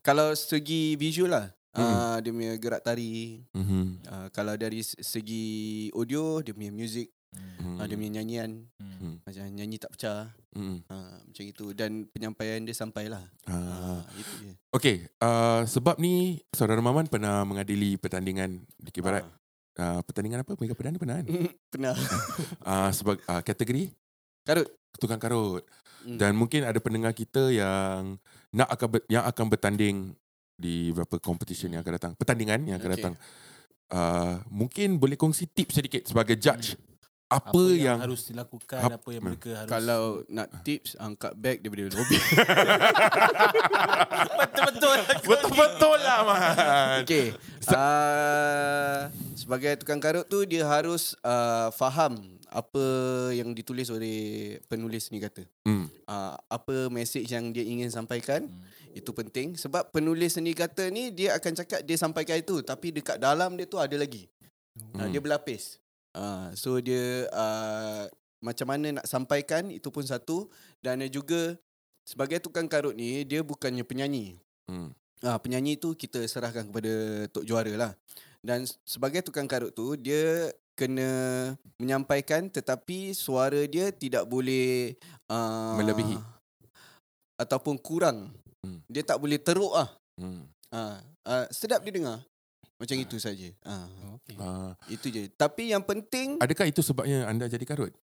kalau 0.00 0.32
segi 0.34 0.94
visual 0.96 1.32
lah. 1.32 1.46
uh, 1.72 2.20
dia 2.20 2.30
punya 2.30 2.52
gerak 2.56 2.84
tari. 2.84 3.40
Mhm. 3.56 4.04
Uh, 4.04 4.28
kalau 4.30 4.54
dari 4.54 4.84
se- 4.84 5.00
segi 5.00 5.44
audio, 5.92 6.44
dia 6.44 6.52
punya 6.52 6.68
music, 6.68 7.08
Mhm. 7.32 7.80
uh, 7.80 7.86
dia 7.88 7.96
punya 7.96 8.12
nyanyian. 8.20 8.50
Hmm. 8.76 9.01
Macam 9.22 9.46
nyanyi 9.54 9.78
tak 9.78 9.94
pecah. 9.94 10.34
Mhm. 10.58 10.76
Uh, 10.90 11.16
macam 11.22 11.44
itu. 11.46 11.66
Dan 11.72 12.10
penyampaian 12.10 12.58
dia 12.62 12.74
sampailah. 12.74 13.22
Ah. 13.46 13.54
Uh, 13.54 14.00
itu 14.18 14.32
je. 14.42 14.52
Okey, 14.74 14.96
uh, 15.22 15.62
sebab 15.62 15.96
ni 16.02 16.42
saudara 16.50 16.82
Maman 16.82 17.06
pernah 17.06 17.46
mengadili 17.46 17.94
pertandingan 17.96 18.66
di 18.82 18.90
Kibarat. 18.90 19.22
Uh, 19.72 20.04
pertandingan 20.04 20.44
apa? 20.44 20.52
Mega 20.58 20.74
Perdana 20.76 20.98
pernah 20.98 21.16
kan? 21.22 21.26
Ah. 21.32 21.54
Pernah. 21.72 21.94
Uh, 22.60 22.90
sebagai 22.92 23.22
uh, 23.30 23.40
kategori 23.40 23.94
Karut. 24.42 24.68
tukang 24.98 25.22
karut. 25.22 25.62
Hmm. 26.02 26.18
Dan 26.18 26.34
mungkin 26.34 26.66
ada 26.66 26.76
pendengar 26.82 27.14
kita 27.14 27.54
yang 27.54 28.18
nak 28.50 28.68
akan 28.74 28.88
ber, 28.90 29.00
yang 29.06 29.22
akan 29.22 29.46
bertanding 29.48 29.96
di 30.58 30.90
beberapa 30.90 31.22
competition 31.22 31.72
yang 31.72 31.86
akan 31.86 31.94
datang. 31.94 32.12
Pertandingan 32.18 32.66
yang 32.66 32.76
akan 32.82 32.90
Okey. 32.90 32.98
datang. 32.98 33.14
Uh, 33.92 34.42
mungkin 34.50 34.98
boleh 34.98 35.14
kongsi 35.14 35.46
tips 35.46 35.78
sedikit 35.78 36.02
sebagai 36.10 36.34
judge. 36.36 36.74
Apa, 37.32 37.48
Apa 37.48 37.62
yang, 37.72 37.80
yang, 37.80 37.98
harus 38.04 38.20
dilakukan, 38.28 38.80
Ap- 38.84 38.96
apa 39.00 39.08
yang 39.08 39.22
mereka 39.24 39.50
harus 39.56 39.70
Kalau 39.70 40.02
nak 40.36 40.48
tips, 40.60 41.00
angkat 41.00 41.32
beg 41.34 41.64
daripada 41.64 41.88
lobby. 41.90 42.18
betul-betul 44.38 44.98
betul-betul 45.24 45.98
lah 45.98 46.18
man. 46.22 46.40
Okay. 47.02 47.32
Uh, 47.66 49.08
sebagai 49.32 49.80
tukang 49.80 49.98
karut 49.98 50.26
tu, 50.26 50.44
dia 50.44 50.66
harus 50.66 51.16
uh, 51.22 51.72
faham 51.72 52.20
apa 52.52 52.84
yang 53.32 53.56
ditulis 53.56 53.88
oleh 53.88 54.16
penulis 54.68 55.08
ni 55.08 55.18
kata. 55.18 55.42
Hmm. 55.64 55.88
Uh, 56.04 56.36
apa 56.46 56.92
message 56.92 57.26
yang 57.26 57.48
dia 57.50 57.64
ingin 57.64 57.88
sampaikan. 57.88 58.44
Itu 58.92 59.16
penting. 59.16 59.56
Sebab 59.56 59.88
penulis 59.88 60.36
seni 60.36 60.52
kata 60.52 60.92
ni, 60.92 61.08
dia 61.08 61.32
akan 61.32 61.52
cakap 61.56 61.80
dia 61.80 61.96
sampaikan 61.96 62.36
itu. 62.36 62.60
Tapi 62.60 62.92
dekat 62.92 63.16
dalam 63.16 63.56
dia 63.56 63.64
tu 63.64 63.80
ada 63.80 63.96
lagi. 63.96 64.28
Uh, 64.72 65.04
Hmm. 65.04 65.12
dia 65.12 65.20
berlapis. 65.20 65.81
Uh, 66.12 66.52
so 66.52 66.76
dia 66.78 67.24
uh, 67.32 68.04
macam 68.44 68.68
mana 68.68 69.00
nak 69.00 69.06
sampaikan 69.08 69.72
itu 69.72 69.88
pun 69.88 70.04
satu 70.04 70.50
dan 70.84 71.00
juga 71.08 71.56
sebagai 72.02 72.42
tukang 72.42 72.66
karut 72.66 72.92
ni 72.92 73.22
dia 73.24 73.40
bukannya 73.40 73.86
penyanyi. 73.86 74.36
Hmm. 74.68 74.92
Ah 75.22 75.38
penyanyi 75.38 75.78
tu 75.78 75.94
kita 75.94 76.20
serahkan 76.26 76.68
kepada 76.68 76.92
tok 77.30 77.46
juara 77.46 77.72
lah. 77.78 77.92
Dan 78.42 78.66
sebagai 78.82 79.22
tukang 79.22 79.46
karut 79.46 79.70
tu 79.70 79.94
dia 79.94 80.50
kena 80.74 81.08
menyampaikan 81.78 82.50
tetapi 82.50 83.14
suara 83.14 83.62
dia 83.70 83.94
tidak 83.94 84.26
boleh 84.26 84.98
uh, 85.30 85.78
Melebihi. 85.78 86.18
ataupun 87.38 87.78
kurang. 87.78 88.34
Hmm. 88.66 88.82
Dia 88.90 89.06
tak 89.06 89.22
boleh 89.22 89.38
teruk 89.38 89.72
ah. 89.78 89.88
Hmm. 90.18 90.50
Ah, 90.72 91.04
ah, 91.28 91.46
sedap 91.52 91.84
dia 91.84 91.92
dengar. 91.92 92.24
Macam 92.82 92.98
itu 92.98 93.14
saja. 93.16 93.46
Ah, 93.62 93.86
Okey. 94.18 94.34
Uh, 94.34 94.74
itu 94.88 95.06
je. 95.06 95.30
Tapi 95.30 95.70
yang 95.70 95.80
penting 95.80 96.34
adakah 96.36 96.66
itu 96.66 96.82
sebabnya 96.82 97.24
anda 97.24 97.46
jadi 97.46 97.62
karut? 97.62 97.94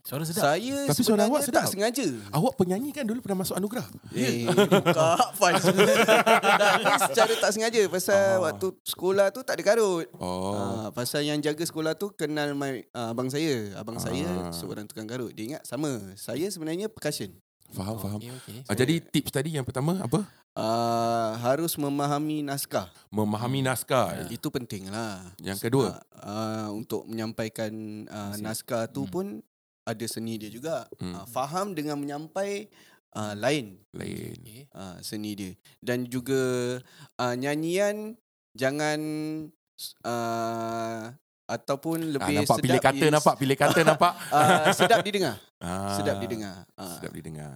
Suara 0.00 0.24
sedap. 0.24 0.42
saya 0.42 0.76
Tapi 0.84 0.96
suara 0.98 1.22
sebenarnya 1.22 1.28
awak 1.30 1.42
sedap. 1.44 1.56
tak 1.60 1.66
sengaja. 1.70 2.06
Awak 2.30 2.52
penyanyi 2.56 2.90
kan 2.90 3.04
dulu 3.04 3.20
pernah 3.20 3.40
masuk 3.40 3.54
anugerah. 3.54 3.84
Eh, 4.10 4.48
buka 4.82 5.12
fun 5.32 5.54
sebenarnya. 5.62 6.04
Tak, 6.24 6.72
ni 6.74 6.84
secara 7.06 7.32
tak 7.38 7.50
sengaja 7.52 7.80
pasal 7.86 8.16
Ah. 8.18 8.36
waktu 8.42 8.66
sekolah 8.82 9.26
tu 9.28 9.40
tak 9.40 9.56
ada 9.56 9.64
karut. 9.66 10.08
Oh. 10.16 10.56
Ah, 10.56 10.88
pasal 10.90 11.22
yang 11.22 11.38
jaga 11.38 11.62
sekolah 11.62 11.94
tu 11.94 12.10
kenal 12.10 12.52
my, 12.52 12.84
ah, 12.90 13.12
abang 13.12 13.28
saya. 13.28 13.76
Abang 13.76 13.96
Ah. 13.96 14.02
saya 14.02 14.24
seorang 14.50 14.84
tukang 14.84 15.06
karut. 15.06 15.30
Dia 15.30 15.56
ingat 15.56 15.62
sama. 15.64 15.92
Saya 16.14 16.48
sebenarnya 16.48 16.88
percussion. 16.88 17.32
Faham, 17.70 17.96
faham. 17.98 18.18
Okey, 18.18 18.30
okey. 18.34 18.58
Ah, 18.66 18.74
jadi 18.74 18.98
tips 18.98 19.30
tadi 19.30 19.54
yang 19.54 19.62
pertama 19.62 20.02
apa? 20.02 20.26
Uh, 20.50 21.38
harus 21.38 21.78
memahami 21.78 22.42
naskah. 22.42 22.90
Memahami 23.08 23.62
naskah. 23.62 24.26
Itu 24.26 24.50
penting 24.50 24.90
lah. 24.90 25.22
Yang 25.38 25.70
kedua? 25.70 26.02
Uh, 26.10 26.26
uh, 26.26 26.68
untuk 26.74 27.06
menyampaikan 27.06 27.70
uh, 28.10 28.34
naskah 28.42 28.90
tu 28.90 29.06
Hmm. 29.06 29.12
pun 29.12 29.26
ada 29.86 30.06
seni 30.10 30.36
dia 30.36 30.50
juga. 30.50 30.90
Hmm. 30.98 31.22
Uh, 31.22 31.26
faham 31.30 31.72
dengan 31.72 31.94
menyampai 31.96 32.66
uh, 33.14 33.34
lain 33.38 33.78
Lain. 33.94 34.34
Okey. 34.42 34.66
uh, 34.74 34.98
seni 35.00 35.38
dia. 35.38 35.52
Dan 35.78 36.10
juga 36.10 36.76
uh, 37.16 37.34
nyanyian 37.38 38.18
jangan 38.52 39.00
uh, 40.02 41.14
ataupun 41.50 41.98
Ah, 42.00 42.10
lebih 42.14 42.34
nampak 42.38 42.54
sedap 42.54 42.64
pilih 42.64 42.80
kata 42.80 43.04
is- 43.04 43.12
nampak 43.12 43.34
pilih 43.36 43.56
kata 43.56 43.80
nampak. 43.82 44.12
Uh, 44.30 44.70
sedap 44.78 45.00
didengar. 45.00 45.36
Ah, 45.58 45.92
Sedap 45.92 46.16
didengar. 46.16 46.56
Uh, 46.72 46.86
Sedap 46.94 47.12
didengar. 47.12 47.52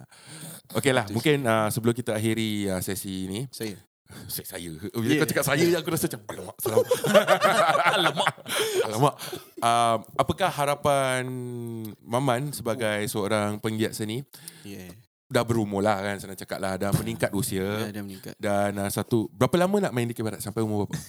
Okeylah, 0.71 1.05
mungkin 1.09 1.41
uh, 1.41 1.67
sebelum 1.69 1.91
kita 1.91 2.11
akhiri 2.11 2.67
uh, 2.67 2.77
sesi 2.79 3.25
ni, 3.25 3.47
Saya. 3.49 3.79
saya 4.27 4.45
saya. 4.51 4.71
Bila 4.93 5.07
Yeah. 5.07 5.17
kau 5.17 5.29
cakap 5.31 5.45
saya 5.45 5.65
aku 5.73 5.89
rasa 5.89 6.05
macam 6.05 6.21
alamak 6.29 6.55
salam. 6.59 6.77
alamak. 7.97 8.33
Alamak. 8.83 9.15
Uh, 9.57 9.97
apakah 10.15 10.49
harapan 10.51 11.23
Maman 11.99 12.51
sebagai 12.51 13.01
seorang 13.07 13.57
penggiat 13.57 13.91
seni 13.91 14.21
Yeah. 14.61 14.93
dah 15.25 15.41
berumur 15.41 15.79
lah 15.79 15.97
kan 15.99 16.17
senang 16.17 16.35
cakap 16.35 16.57
lah 16.57 16.75
dah 16.75 16.93
meningkat 16.93 17.27
Dah, 17.27 17.33
usia 17.33 17.65
dah 17.87 18.03
meningkat. 18.03 18.37
dan 18.37 18.77
uh, 18.77 18.85
satu 18.87 19.25
berapa 19.31 19.57
lama 19.57 19.77
nak 19.79 19.91
main 19.91 20.05
di 20.05 20.13
Kibarat 20.13 20.37
sampai 20.37 20.61
umur 20.61 20.85
berapa? 20.85 21.01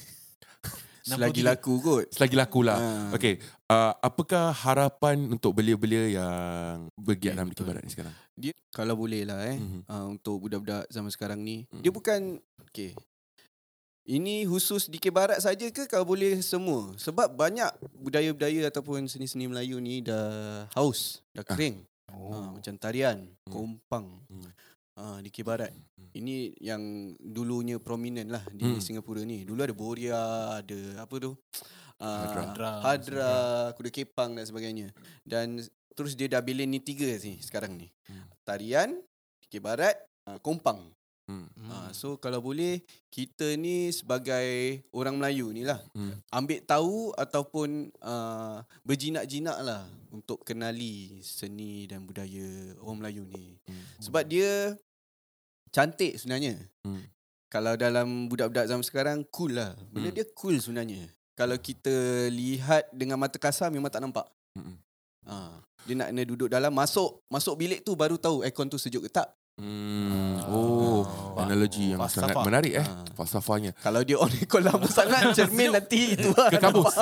Selagi 1.07 1.41
63. 1.41 1.47
laku 1.47 1.73
kot. 1.79 2.05
Selagi 2.11 2.35
laku 2.35 2.61
lah. 2.67 2.79
Ah. 2.79 3.15
Okey, 3.15 3.39
uh, 3.71 3.95
apakah 4.03 4.51
harapan 4.51 5.31
untuk 5.31 5.55
belia-belia 5.55 6.11
yang 6.11 6.91
bergiat 6.99 7.39
dalam 7.39 7.47
Dikir 7.47 7.63
betul. 7.63 7.67
Barat 7.71 7.83
ni 7.87 7.91
sekarang? 7.95 8.15
Dia 8.35 8.53
kalau 8.75 8.99
boleh 8.99 9.23
lah 9.23 9.39
eh 9.47 9.55
Mhm. 9.55 9.87
uh, 9.87 10.07
untuk 10.11 10.43
budak-budak 10.43 10.91
zaman 10.91 11.09
sekarang 11.09 11.39
ni. 11.41 11.63
Mhm. 11.71 11.81
Dia 11.81 11.93
bukan 11.95 12.21
okey. 12.69 12.99
Ini 14.07 14.47
khusus 14.47 14.87
di 14.87 14.99
Barat 15.11 15.43
saja 15.43 15.67
ke 15.67 15.87
kalau 15.87 16.07
boleh 16.07 16.39
semua? 16.39 16.95
Sebab 16.95 17.35
banyak 17.35 17.71
budaya-budaya 17.93 18.71
ataupun 18.71 19.07
seni-seni 19.07 19.51
Melayu 19.51 19.79
ni 19.79 19.99
dah 19.99 20.67
haus, 20.75 21.23
dah 21.31 21.43
Ah. 21.43 21.55
kering. 21.55 21.83
Oh. 22.07 22.31
Uh, 22.31 22.49
macam 22.55 22.75
tarian, 22.79 23.27
Hmm. 23.47 23.51
kompang. 23.51 24.07
Hmm. 24.27 24.47
Uh, 24.97 25.21
di 25.21 25.29
Barat. 25.45 25.77
Hmm. 25.77 26.09
Ini 26.17 26.57
yang 26.57 27.13
dulunya 27.21 27.77
prominent 27.77 28.33
lah 28.33 28.41
di 28.49 28.65
Hmm. 28.65 28.81
Singapura 28.81 29.21
ni. 29.29 29.45
Dulu 29.45 29.61
ada 29.61 29.77
Boria, 29.77 30.21
ada 30.65 31.05
apa 31.05 31.15
tu? 31.21 31.37
Uh, 32.01 32.09
Hadra. 32.25 32.41
Hadra. 32.41 32.71
Hadra, 32.81 33.33
Kuda 33.77 33.91
Kepang 33.93 34.33
dan 34.33 34.49
sebagainya. 34.49 34.89
Dan 35.21 35.61
terus 35.93 36.17
dia 36.17 36.33
dah 36.33 36.41
bilin 36.41 36.73
ni 36.73 36.81
tiga 36.81 37.13
sih 37.21 37.37
sekarang 37.45 37.77
ni. 37.77 37.93
Hmm. 38.09 38.25
Tarian, 38.49 38.97
Fikir 39.45 39.61
Barat, 39.61 40.01
uh, 40.33 40.41
Kompang. 40.41 40.81
Hmm. 41.27 41.51
Hmm. 41.59 41.69
Uh, 41.69 41.91
so 41.91 42.17
kalau 42.23 42.39
boleh 42.39 42.81
kita 43.11 43.59
ni 43.59 43.91
sebagai 43.91 44.81
orang 44.95 45.19
Melayu 45.19 45.51
ni 45.51 45.67
lah 45.67 45.83
Hmm. 45.91 46.15
ambil 46.31 46.63
tahu 46.63 47.11
ataupun 47.19 47.91
uh, 47.99 48.63
berjinak-jinak 48.87 49.59
lah 49.59 49.91
untuk 50.15 50.47
kenali 50.47 51.19
seni 51.27 51.91
dan 51.91 52.07
budaya 52.07 52.79
orang 52.79 53.03
Melayu 53.03 53.27
ni. 53.27 53.59
Hmm. 53.67 53.83
Sebab 54.01 54.23
dia 54.25 54.79
cantik 55.69 56.17
sebenarnya. 56.17 56.57
Hmm. 56.83 57.03
Kalau 57.47 57.75
dalam 57.75 58.27
budak-budak 58.27 58.67
zaman 58.67 58.83
sekarang 58.83 59.19
cool 59.31 59.55
lah. 59.55 59.73
Benda 59.89 60.11
Hmm. 60.11 60.17
dia 60.17 60.27
cool 60.35 60.59
sebenarnya. 60.59 61.07
Kalau 61.33 61.57
kita 61.57 61.93
lihat 62.29 62.89
dengan 62.91 63.17
mata 63.17 63.37
kasar 63.37 63.69
memang 63.69 63.89
tak 63.89 64.01
nampak. 64.01 64.27
Hmm. 64.53 64.77
Ha, 65.27 65.59
dia 65.85 65.95
nak 65.95 66.09
kena 66.11 66.23
duduk 66.23 66.49
dalam 66.49 66.71
masuk 66.71 67.23
masuk 67.27 67.55
bilik 67.57 67.83
tu 67.83 67.93
baru 67.93 68.15
tahu 68.15 68.41
aircon 68.41 68.67
tu 68.67 68.77
sejuk 68.77 69.05
ke 69.05 69.13
tak. 69.13 69.29
Hmm. 69.57 70.37
Ah. 70.37 70.53
Oh, 70.53 71.03
Oh. 71.07 71.41
analogi 71.41 71.91
yang 71.93 71.99
Falsafah. 71.99 72.29
sangat 72.29 72.37
menarik 72.45 72.75
eh. 72.77 72.85
Ah. 72.85 73.05
Falsafahnya. 73.13 73.73
Kalau 73.77 74.01
dia 74.01 74.17
on 74.17 74.29
aircon 74.29 74.63
lama 74.63 74.87
sangat 74.93 75.33
cermin 75.33 75.73
nanti 75.73 76.15
itu 76.15 76.29
lah. 76.31 76.49
Ke 76.49 76.59
kabus. 76.59 76.95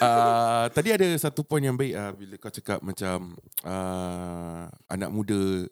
uh, 0.00 0.64
tadi 0.76 0.88
ada 0.90 1.06
satu 1.16 1.42
poin 1.42 1.62
yang 1.62 1.74
baik 1.74 1.92
uh, 1.92 2.12
bila 2.14 2.34
kau 2.38 2.50
cakap 2.50 2.78
macam 2.80 3.34
uh, 3.62 4.64
anak 4.88 5.10
muda 5.10 5.66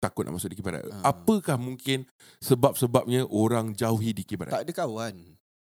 takut 0.00 0.24
nak 0.24 0.40
masuk 0.40 0.50
di 0.50 0.64
Barat. 0.64 0.82
Ah. 0.88 1.12
Apakah 1.12 1.60
mungkin 1.60 2.08
sebab-sebabnya 2.40 3.28
orang 3.28 3.76
jauhi 3.76 4.16
di 4.16 4.24
Barat? 4.34 4.56
Tak 4.56 4.64
ada 4.64 4.72
kawan. 4.72 5.14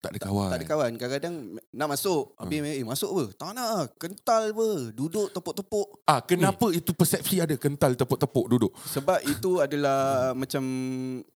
Tak 0.01 0.13
ada 0.13 0.19
kawan. 0.21 0.49
Tak 0.53 0.59
ada 0.61 0.67
kawan. 0.69 0.91
Kadang-kadang 1.01 1.35
nak 1.73 1.87
masuk. 1.89 2.37
Habis 2.37 2.61
eh 2.61 2.85
masuk 2.85 3.09
apa? 3.09 3.25
Tak 3.41 3.51
nak. 3.57 3.85
Kental 3.97 4.53
apa? 4.53 4.67
Duduk 4.93 5.33
tepuk-tepuk. 5.33 5.87
Ah, 6.05 6.21
kenapa 6.21 6.69
itu 6.69 6.93
persepsi 6.93 7.41
ada 7.41 7.57
kental 7.57 7.97
tepuk-tepuk 7.97 8.45
duduk? 8.45 8.73
Sebab 8.85 9.25
itu 9.25 9.65
adalah 9.65 10.33
macam 10.37 10.61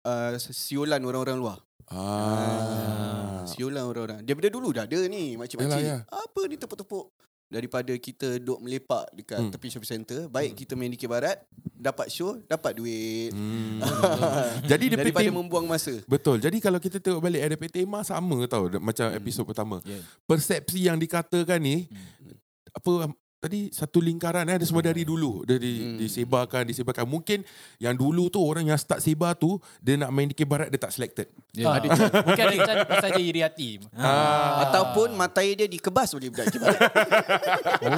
uh, 0.03 0.35
siulan 0.39 0.99
orang-orang 1.07 1.39
luar. 1.39 1.59
Ah. 1.87 3.47
Siulan 3.47 3.87
orang-orang. 3.87 4.27
Daripada 4.27 4.51
dulu 4.51 4.75
dah 4.75 4.83
ada 4.91 4.99
ni 5.07 5.39
makcik-makcik. 5.39 5.79
Yalah, 5.87 6.03
ya. 6.03 6.11
Apa 6.11 6.41
ni 6.51 6.59
tepuk-tepuk? 6.59 7.15
Daripada 7.47 7.95
kita 7.95 8.43
duk 8.43 8.59
melepak 8.59 9.07
dekat 9.15 9.39
Hmm. 9.39 9.51
tepi 9.55 9.71
shopping 9.71 9.87
center, 9.87 10.21
baik 10.27 10.59
kita 10.59 10.75
main 10.75 10.91
di 10.91 10.99
Barat, 11.07 11.39
dapat 11.73 12.11
show, 12.11 12.43
dapat 12.43 12.75
duit. 12.75 13.31
Hmm. 13.31 13.79
Jadi 14.71 14.91
dia 14.91 14.99
Daripada 14.99 15.23
PT 15.23 15.31
membuang 15.31 15.63
masa. 15.65 15.95
Betul. 16.05 16.43
Jadi 16.43 16.59
kalau 16.59 16.83
kita 16.83 16.99
tengok 16.99 17.23
balik 17.23 17.47
RDP 17.47 17.71
tema 17.71 18.03
sama 18.03 18.35
tau 18.47 18.67
macam 18.83 19.07
Hmm. 19.07 19.19
episod 19.19 19.47
pertama. 19.47 19.79
Yeah. 19.87 20.03
Persepsi 20.27 20.91
yang 20.91 20.99
dikatakan 20.99 21.63
ni 21.63 21.87
Hmm. 21.87 22.35
apa 22.75 23.15
tadi 23.39 23.69
satu 23.69 23.99
lingkaran 23.99 24.43
eh, 24.45 24.57
dia 24.57 24.65
semua 24.65 24.81
dari 24.81 25.03
dulu 25.03 25.45
dia 25.45 25.55
di, 25.55 25.73
Hmm. 25.77 25.97
disebarkan 25.99 26.65
disebarkan 26.65 27.05
mungkin 27.05 27.45
yang 27.77 27.93
dulu 27.93 28.27
tu 28.27 28.39
orang 28.39 28.65
yang 28.65 28.75
start 28.75 28.99
sebar 28.99 29.35
tu 29.35 29.55
dia 29.79 29.95
nak 29.95 30.09
main 30.09 30.27
di 30.27 30.35
Barat 30.39 30.67
dia 30.67 30.79
tak 30.79 30.91
selected 30.91 31.29
Ah, 31.59 31.77
ada 31.77 31.89
chance. 31.89 32.13
Mungkin 32.13 32.45
ada 32.45 32.59
chance 32.63 32.85
pasal 32.85 33.09
dia 33.13 33.25
iri 33.25 33.41
hati. 33.41 33.81
ah. 33.95 34.61
Ataupun 34.63 35.13
mata 35.13 35.41
air 35.41 35.57
dia 35.57 35.65
dikebas 35.65 36.13
oleh 36.13 36.29
budak 36.29 36.49
kibarat. 36.49 36.77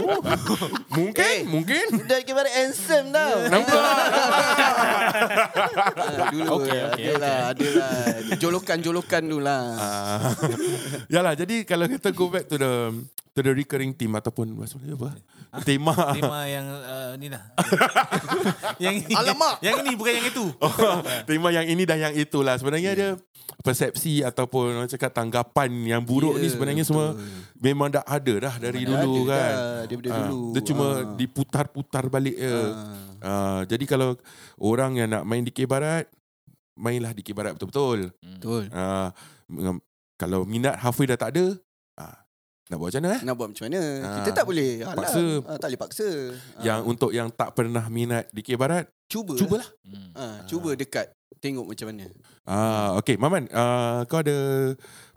mungkin 0.93 1.25
Eh. 1.25 1.43
mungkin 1.45 1.85
budak 1.93 2.23
kibarat 2.23 2.53
handsome 2.53 3.11
tau. 3.11 3.35
nampak 3.47 3.83
Ah, 5.99 6.31
dulu 6.31 6.45
Okey, 6.57 6.71
okay, 6.71 6.81
okey, 6.85 7.05
okay, 7.05 7.07
adalah, 7.11 7.39
adalah 7.51 7.93
jolokan-jolokan 8.37 9.23
dulu 9.25 9.43
lah. 9.43 9.63
Ah. 9.75 10.31
Yalah 11.15 11.35
jadi 11.35 11.63
kalau 11.65 11.87
kita 11.87 12.11
go 12.13 12.29
back 12.29 12.47
to 12.47 12.57
the 12.57 12.73
to 13.33 13.41
the 13.41 13.53
recurring 13.53 13.91
theme 13.93 14.15
ataupun 14.15 14.55
apa? 14.55 15.19
Tema. 15.65 15.97
Tema 16.13 16.45
yang 16.45 16.67
uh, 16.69 17.13
ni 17.17 17.27
lah. 17.27 17.41
yang 18.85 19.01
ini. 19.01 19.13
Alamak. 19.13 19.57
Yang 19.59 19.77
ini 19.81 19.91
bukan 19.97 20.13
yang 20.13 20.27
itu. 20.29 20.45
Oh, 20.55 20.73
tema 21.25 21.49
yang 21.49 21.65
ini 21.65 21.83
dan 21.83 21.99
yang 21.99 22.13
itulah. 22.13 22.55
Sebenarnya 22.55 22.93
dia 22.93 23.11
persepsi 23.59 24.21
ataupun 24.21 24.77
orang 24.77 24.87
cakap 24.87 25.09
tanggapan 25.11 25.73
yang 25.83 26.05
buruk 26.05 26.37
Ya, 26.37 26.45
ni 26.45 26.49
sebenarnya 26.49 26.85
semua 26.85 27.17
memang 27.57 27.89
dah 27.89 28.05
ada 28.05 28.35
dah 28.39 28.55
dari 28.59 28.85
Memang 28.85 29.03
dulu 29.03 29.23
ada 29.25 29.33
kan. 29.33 29.41
dah, 29.41 29.57
daripada 29.83 30.09
Ah, 30.11 30.19
dulu. 30.21 30.41
Dia 30.53 30.63
cuma 30.63 30.87
Ah. 30.87 30.97
diputar-putar 31.17 32.05
balik 32.07 32.37
je. 32.37 32.55
Ah, 33.19 33.61
jadi 33.65 33.85
kalau 33.85 34.21
orang 34.61 34.91
yang 34.97 35.09
nak 35.09 35.25
main 35.25 35.41
di 35.41 35.51
K 35.51 35.65
Barat, 35.65 36.05
mainlah 36.77 37.17
di 37.17 37.25
K 37.25 37.33
Barat 37.33 37.57
betul-betul. 37.57 38.13
Betul. 38.21 38.69
Mengam- 39.49 39.81
kalau 40.15 40.45
minat 40.45 40.77
halfway 40.77 41.09
dah 41.09 41.17
tak 41.17 41.33
ada, 41.33 41.57
nak 42.69 42.77
buat 42.77 42.89
macam 42.93 43.01
mana 43.01 43.11
eh? 43.17 43.21
Nak 43.25 43.35
buat 43.35 43.49
macam 43.49 43.65
mana? 43.65 43.81
Ah. 43.81 44.15
Kita 44.21 44.31
tak 44.37 44.45
boleh. 44.45 44.71
Alah. 44.85 44.97
Paksa. 44.97 45.25
Ah, 45.49 45.57
tak 45.57 45.69
boleh 45.73 45.81
paksa. 45.81 46.09
Yang 46.61 46.81
untuk 46.85 47.11
yang 47.17 47.29
tak 47.33 47.51
pernah 47.57 47.85
minat 47.89 48.29
di 48.29 48.41
K 48.45 48.61
Barat, 48.61 48.85
cuba. 49.09 49.33
cubalah. 49.35 49.69
Hmm. 49.89 50.11
Ah, 50.13 50.37
cuba 50.45 50.77
dekat. 50.77 51.09
Tengok 51.39 51.71
macam 51.71 51.87
mana. 51.89 52.07
Ah, 52.45 52.99
okay, 52.99 53.15
Maman, 53.15 53.47
ah, 53.55 54.03
kau 54.05 54.21
ada 54.21 54.37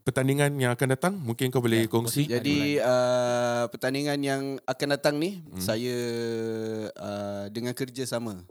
pertandingan 0.01 0.53
yang 0.57 0.71
akan 0.73 0.87
datang? 0.97 1.13
Mungkin 1.17 1.53
kau 1.53 1.61
boleh 1.61 1.85
kongsi. 1.85 2.25
Jadi 2.25 2.81
uh, 2.81 3.69
pertandingan 3.69 4.17
yang 4.21 4.43
akan 4.65 4.87
datang 4.97 5.15
ni 5.21 5.45
Hmm. 5.45 5.61
saya 5.61 5.97
uh, 6.97 7.45
dengan 7.53 7.73
kerjasama. 7.77 8.41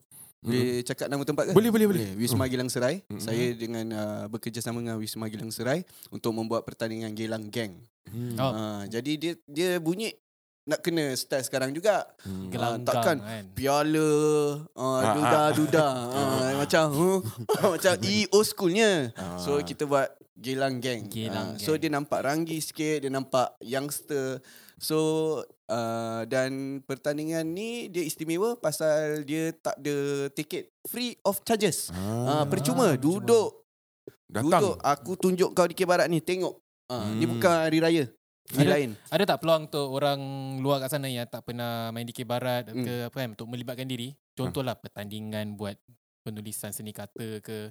Hmm. 0.40 0.56
Boleh 0.56 0.80
cakap 0.88 1.06
nama 1.12 1.20
tempat 1.20 1.44
ke? 1.48 1.52
Boleh, 1.52 1.68
boleh, 1.68 1.86
boleh. 1.86 2.06
Wisma 2.16 2.48
Gilang 2.48 2.72
Serai. 2.72 3.04
Hmm. 3.12 3.20
Saya 3.20 3.52
dengan 3.52 3.84
uh, 3.92 4.24
bekerjasama 4.32 4.80
dengan 4.80 4.96
Wisma 4.96 5.28
Gilang 5.28 5.52
Serai 5.52 5.84
untuk 6.08 6.32
membuat 6.32 6.64
pertandingan 6.64 7.12
Gilang 7.12 7.52
Gang. 7.52 7.76
Hmm. 8.08 8.40
Oh. 8.40 8.52
Uh, 8.56 8.82
jadi 8.88 9.12
dia 9.20 9.32
dia 9.44 9.70
bunyi 9.76 10.16
nak 10.64 10.80
kena 10.80 11.12
style 11.12 11.44
sekarang 11.44 11.76
juga. 11.76 12.08
Hmm. 12.24 12.48
Gelanggang 12.48 12.84
takkan. 12.88 13.16
kan. 13.20 13.44
Piala 13.52 14.00
uh, 14.72 15.00
Ah, 15.00 15.12
duda-duda 15.12 15.86
uh, 16.08 16.52
macam 16.56 16.84
huh? 16.88 17.18
macam 17.76 17.92
EO 18.08 18.40
schoolnya. 18.40 19.12
Ah. 19.20 19.36
So 19.40 19.60
kita 19.60 19.84
buat 19.84 20.08
Gilang 20.40 20.80
Gang. 20.80 21.04
Gilang 21.06 21.54
Ah, 21.54 21.60
so 21.60 21.76
dia 21.76 21.86
nampak 21.86 22.24
ranggi 22.24 22.56
sikit, 22.58 23.04
dia 23.04 23.12
nampak 23.12 23.60
youngster. 23.60 24.40
So 24.80 24.96
uh, 25.68 26.24
dan 26.24 26.80
pertandingan 26.82 27.44
ni 27.44 27.86
dia 27.86 28.00
istimewa 28.00 28.56
pasal 28.56 29.20
dia 29.22 29.52
tak 29.52 29.76
ada 29.76 29.96
tiket 30.32 30.72
free 30.88 31.20
of 31.20 31.44
charges. 31.44 31.92
Ah, 31.92 32.40
Ah, 32.40 32.44
percuma 32.48 32.96
percuma. 32.96 32.96
duduk 32.96 33.48
datang. 34.24 34.48
duduk 34.64 34.76
aku 34.80 35.12
tunjuk 35.14 35.52
kau 35.52 35.68
di 35.68 35.76
K 35.76 35.84
Barat 35.84 36.08
ni 36.08 36.24
tengok. 36.24 36.56
Ah, 36.88 37.04
ni 37.06 37.22
Hmm. 37.22 37.36
bukan 37.36 37.52
hari 37.60 37.78
raya. 37.78 38.04
Ni 38.50 38.64
Ada- 38.64 38.72
lain. 38.72 38.90
Ada 39.12 39.24
tak 39.28 39.38
peluang 39.44 39.68
untuk 39.68 39.86
orang 39.92 40.20
luar 40.58 40.82
kat 40.82 40.90
sana 40.90 41.06
yang 41.06 41.28
tak 41.28 41.44
pernah 41.44 41.92
main 41.92 42.02
di 42.02 42.10
K 42.10 42.24
Barat 42.24 42.66
Hmm. 42.66 42.80
ke 42.80 42.94
apa 43.06 43.16
kan 43.20 43.28
untuk 43.36 43.46
melibatkan 43.46 43.86
diri? 43.86 44.16
Contohlah 44.32 44.74
pertandingan 44.74 45.54
buat 45.54 45.76
penulisan 46.24 46.72
seni 46.72 46.90
kata 46.90 47.44
ke. 47.44 47.70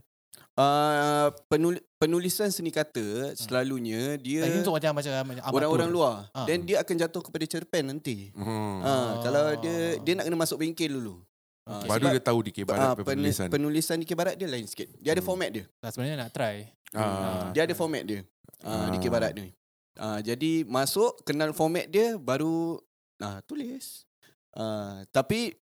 Uh, 0.54 1.32
penul- 1.48 1.80
penulisan 1.96 2.52
seni 2.52 2.68
kata 2.68 3.32
selalunya 3.34 4.20
dia 4.20 4.44
Yeah. 4.44 4.60
untuk 4.60 4.76
macam 4.76 4.92
macam 4.92 5.12
amatur. 5.16 5.56
orang-orang 5.56 5.88
luar 5.88 6.16
Ah. 6.36 6.44
dan 6.44 6.68
dia 6.68 6.84
akan 6.84 6.96
jatuh 7.00 7.24
kepada 7.24 7.48
cerpen 7.48 7.88
nanti. 7.88 8.36
Hmm. 8.36 8.84
Ah, 8.84 9.24
kalau 9.24 9.56
dia 9.56 9.96
dia 9.98 10.14
nak 10.14 10.28
kena 10.28 10.36
masuk 10.36 10.60
bengkel 10.60 10.92
dulu. 10.92 11.24
Ah, 11.64 11.80
Baru 11.88 12.04
sebab, 12.04 12.12
dia 12.12 12.20
tahu 12.20 12.40
di 12.44 12.52
K 12.52 12.68
Barat 12.68 12.82
ah, 12.82 12.92
apa 12.92 13.08
pen- 13.08 13.24
penulisan. 13.24 13.48
penulisan 13.48 13.96
di 13.96 14.06
K 14.06 14.12
Barat 14.14 14.36
dia 14.36 14.52
lain 14.52 14.68
sikit. 14.68 14.92
Dia 15.00 15.16
ada 15.16 15.24
Hmm. 15.24 15.30
format 15.32 15.50
dia. 15.50 15.64
Nah, 15.80 15.90
sebenarnya 15.90 16.18
nak 16.18 16.32
try. 16.36 16.56
Ah. 16.92 17.56
Dia 17.56 17.62
ada 17.64 17.74
format 17.74 18.04
dia. 18.04 18.20
Ah, 18.60 18.92
di 18.92 18.98
K 18.98 19.08
Ah. 19.08 19.12
Barat 19.16 19.32
ni. 19.32 19.48
Ah, 19.96 20.20
jadi 20.20 20.52
masuk 20.66 21.24
kenal 21.24 21.56
format 21.56 21.88
dia 21.88 22.20
baru 22.20 22.84
ah, 23.18 23.40
tulis. 23.44 24.04
Ah, 24.52 25.08
tapi 25.08 25.56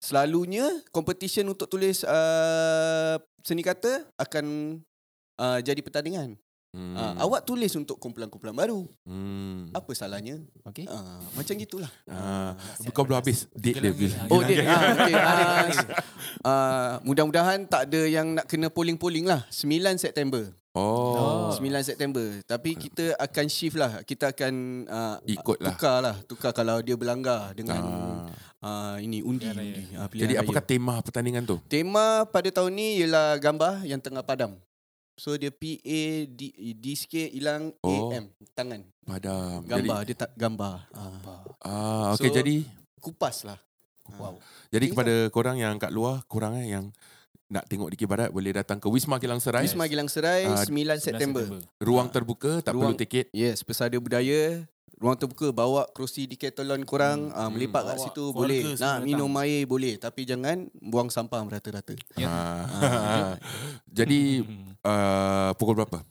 selalunya 0.00 0.66
competition 0.90 1.46
untuk 1.46 1.68
tulis 1.68 2.02
ah, 2.08 3.20
seni 3.44 3.60
kata 3.60 4.08
akan 4.16 4.76
ah, 5.36 5.60
jadi 5.60 5.78
pertandingan. 5.84 6.40
Hmm. 6.70 6.94
Ah, 6.94 7.26
awak 7.26 7.42
tulis 7.42 7.74
untuk 7.74 7.98
kumpulan-kumpulan 7.98 8.54
baru. 8.54 8.86
Hmm. 9.02 9.74
Apa 9.74 9.90
salahnya? 9.90 10.38
Okey. 10.62 10.86
Ah, 10.86 11.18
macam 11.34 11.54
gitulah. 11.58 11.90
Ah, 12.06 12.54
kau 12.94 13.02
belum 13.02 13.18
habis 13.18 13.50
date 13.58 13.82
dia. 13.82 13.90
Bil. 13.90 14.14
Oh, 14.30 14.38
dia. 14.46 14.62
Ah, 14.70 14.82
okay. 14.94 15.14
ah, 15.18 15.66
ah, 16.46 16.92
mudah-mudahan 17.02 17.66
tak 17.66 17.90
ada 17.90 18.06
yang 18.06 18.38
nak 18.38 18.46
kena 18.46 18.70
polling-polling 18.70 19.26
lah. 19.26 19.42
9 19.50 19.98
September. 19.98 20.46
Oh. 20.70 21.50
9 21.58 21.58
September. 21.82 22.38
Tapi 22.46 22.78
kita 22.78 23.18
akan 23.18 23.46
shift 23.50 23.74
lah. 23.74 24.06
Kita 24.06 24.30
akan 24.30 24.86
uh, 24.86 25.16
Ikut 25.26 25.58
lah. 25.58 25.74
tukar 25.74 25.96
lah. 25.98 26.16
Tukar 26.30 26.54
kalau 26.54 26.78
dia 26.86 26.94
berlanggar 26.94 27.50
dengan 27.58 27.82
Ah. 27.82 28.30
Uh, 28.60 28.96
ini 28.96 29.20
undi. 29.20 29.44
Pilihan 29.44 29.56
raya. 29.56 29.72
undi. 29.74 29.84
Uh, 29.94 30.08
Jadi 30.16 30.34
apakah 30.36 30.62
tema 30.62 30.94
pertandingan 31.00 31.44
tu? 31.44 31.56
tema 31.66 32.24
pada 32.24 32.48
tahun 32.50 32.72
ni 32.72 33.00
ialah 33.00 33.36
gambar 33.36 33.84
yang 33.84 33.98
tengah 33.98 34.20
padam. 34.20 34.56
So 35.14 35.36
dia 35.36 35.52
P 35.52 35.76
A 35.78 36.02
D 36.24 36.40
D 36.74 36.84
sikit 36.94 37.28
hilang 37.28 37.76
Oh. 37.80 38.08
A 38.08 38.16
M 38.16 38.32
tangan. 38.50 38.80
Padam. 39.04 39.60
Gambar 39.64 40.00
Jadi, 40.00 40.08
dia 40.08 40.16
tak 40.18 40.30
gambar. 40.34 40.76
Uh, 40.90 41.44
ah, 41.60 42.14
okay, 42.14 42.28
So- 42.28 42.36
jadi 42.36 42.64
kupas 42.98 43.44
lah. 43.44 43.60
Wow. 44.10 44.42
jadi 44.68 44.90
Tinggal. 44.90 44.96
kepada 44.96 45.14
korang 45.30 45.54
yang 45.54 45.78
kat 45.78 45.94
luar, 45.94 46.26
korang 46.26 46.58
eh 46.58 46.66
yang 46.68 46.90
nak 47.46 47.66
tengok 47.66 47.90
di 47.90 47.96
K 47.96 48.06
Barat 48.06 48.30
boleh 48.30 48.50
datang 48.50 48.78
ke 48.78 48.86
Wisma 48.86 49.18
Kilang 49.18 49.38
Serai. 49.38 49.62
Wisma 49.62 49.86
Gilang 49.86 50.06
Serai 50.06 50.46
Ah, 50.46 50.62
9 50.62 50.98
September. 50.98 51.46
Ruang 51.78 52.06
Ah. 52.06 52.12
terbuka, 52.12 52.58
tak 52.58 52.74
Ruang- 52.74 52.90
perlu 52.90 52.98
tiket. 52.98 53.30
Yes, 53.30 53.62
pesada 53.62 53.94
budaya. 53.96 54.66
Ruang 55.00 55.16
terbuka 55.16 55.48
bawa 55.48 55.88
kerusi 55.96 56.28
decathlon 56.28 56.84
korang 56.84 57.32
hmm. 57.32 57.40
uh, 57.40 57.48
melepak 57.48 57.88
kat 57.88 57.96
Bawa 57.96 58.04
situ 58.04 58.24
keluarga 58.36 58.40
boleh. 58.44 58.62
Nak 58.68 58.76
datang. 58.76 59.00
minum 59.08 59.32
air 59.40 59.62
boleh 59.64 59.94
tapi 59.96 60.28
jangan 60.28 60.68
buang 60.76 61.08
sampah 61.08 61.40
merata-rata. 61.40 61.96
Ya. 62.20 62.28
Ah. 62.80 63.36
jadi 63.88 64.44
uh, 64.84 65.56
pukul 65.56 65.80
berapa? 65.80 66.04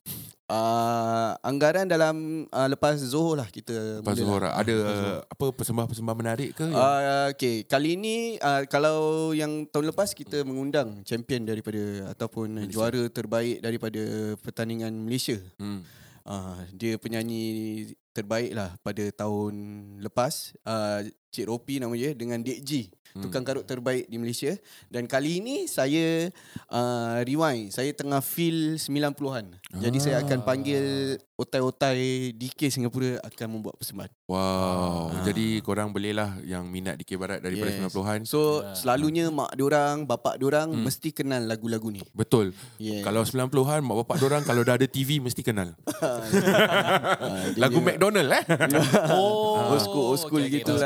Uh, 0.49 1.37
anggaran 1.45 1.85
dalam 1.85 2.49
uh, 2.49 2.65
lepas 2.73 2.97
Zohor 2.97 3.37
lah 3.37 3.45
kita 3.45 4.01
Lepas 4.01 4.17
mula 4.17 4.25
Zuhur 4.25 4.41
lah. 4.41 4.57
ada 4.57 4.75
Zuhur. 4.81 5.21
apa 5.29 5.45
persembahan-persembahan 5.53 6.17
menarik 6.25 6.49
ke? 6.57 6.65
Uh, 6.73 7.29
okay, 7.29 7.69
kali 7.69 7.93
ni 7.93 8.41
uh, 8.41 8.65
kalau 8.65 9.29
yang 9.37 9.69
tahun 9.69 9.93
lepas 9.93 10.17
kita 10.17 10.41
mengundang 10.41 11.05
champion 11.05 11.45
daripada 11.45 12.09
ataupun 12.17 12.65
Malaysia. 12.65 12.73
juara 12.73 13.03
terbaik 13.13 13.61
daripada 13.61 14.01
pertandingan 14.41 14.89
Malaysia. 14.89 15.37
hmm. 15.61 15.85
Uh, 16.25 16.61
dia 16.73 16.97
penyanyi 16.97 17.45
terbaik 18.13 18.51
lah 18.53 18.75
pada 18.81 19.05
tahun 19.13 19.53
lepas. 20.01 20.57
Uh, 20.65 21.09
Cik 21.29 21.45
Ropi 21.45 21.77
nama 21.77 21.93
dia 21.93 22.11
dengan 22.11 22.41
Dek 22.41 22.59
G. 22.61 22.71
Hmm. 23.09 23.25
Tukang 23.25 23.41
karut 23.41 23.65
terbaik 23.65 24.05
di 24.05 24.17
Malaysia. 24.17 24.53
Dan 24.85 25.09
kali 25.09 25.41
ini 25.41 25.65
saya 25.65 26.29
uh, 26.69 27.25
rewind. 27.25 27.73
Saya 27.73 27.89
tengah 27.89 28.21
feel 28.21 28.77
90-an. 28.77 29.49
Jadi 29.75 29.97
saya 29.97 30.21
akan 30.21 30.39
Ah. 30.39 30.45
panggil 30.45 30.83
otai-otai 31.33 31.97
DK 32.31 32.69
Singapura 32.69 33.17
akan 33.23 33.47
membuat 33.49 33.81
persembahan. 33.81 34.13
Wow. 34.27 34.37
Ah. 35.09 35.25
Jadi 35.25 35.57
korang 35.59 35.89
bolehlah 35.89 36.37
yang 36.43 36.69
minat 36.69 36.95
di 36.95 37.03
K 37.03 37.17
Barat 37.17 37.41
daripada 37.41 37.69
Yes. 37.71 37.81
90-an. 37.81 38.19
So 38.29 38.61
Ya. 38.61 38.77
selalunya 38.77 39.25
mak 39.29 39.57
diorang, 39.57 40.05
bapak 40.05 40.37
diorang 40.37 40.69
Hmm. 40.69 40.85
mesti 40.85 41.09
kenal 41.09 41.41
lagu-lagu 41.41 41.89
ni. 41.89 42.05
Betul. 42.13 42.53
Yeah. 42.77 43.01
Kalau 43.01 43.25
90-an 43.25 43.81
mak 43.81 44.05
bapak 44.05 44.17
dorang 44.19 44.43
kalau 44.43 44.61
dah 44.61 44.77
ada 44.77 44.85
TV 44.85 45.17
mesti 45.17 45.41
kenal. 45.41 45.73
Ah, 47.19 47.51
Lagu 47.57 47.81
McDonald 47.81 48.29
eh. 48.31 48.43
Oh, 49.13 49.73
Old 49.73 49.81
school, 49.81 50.05
old 50.07 50.19
school 50.19 50.41
okey, 50.41 50.61
gitu 50.61 50.77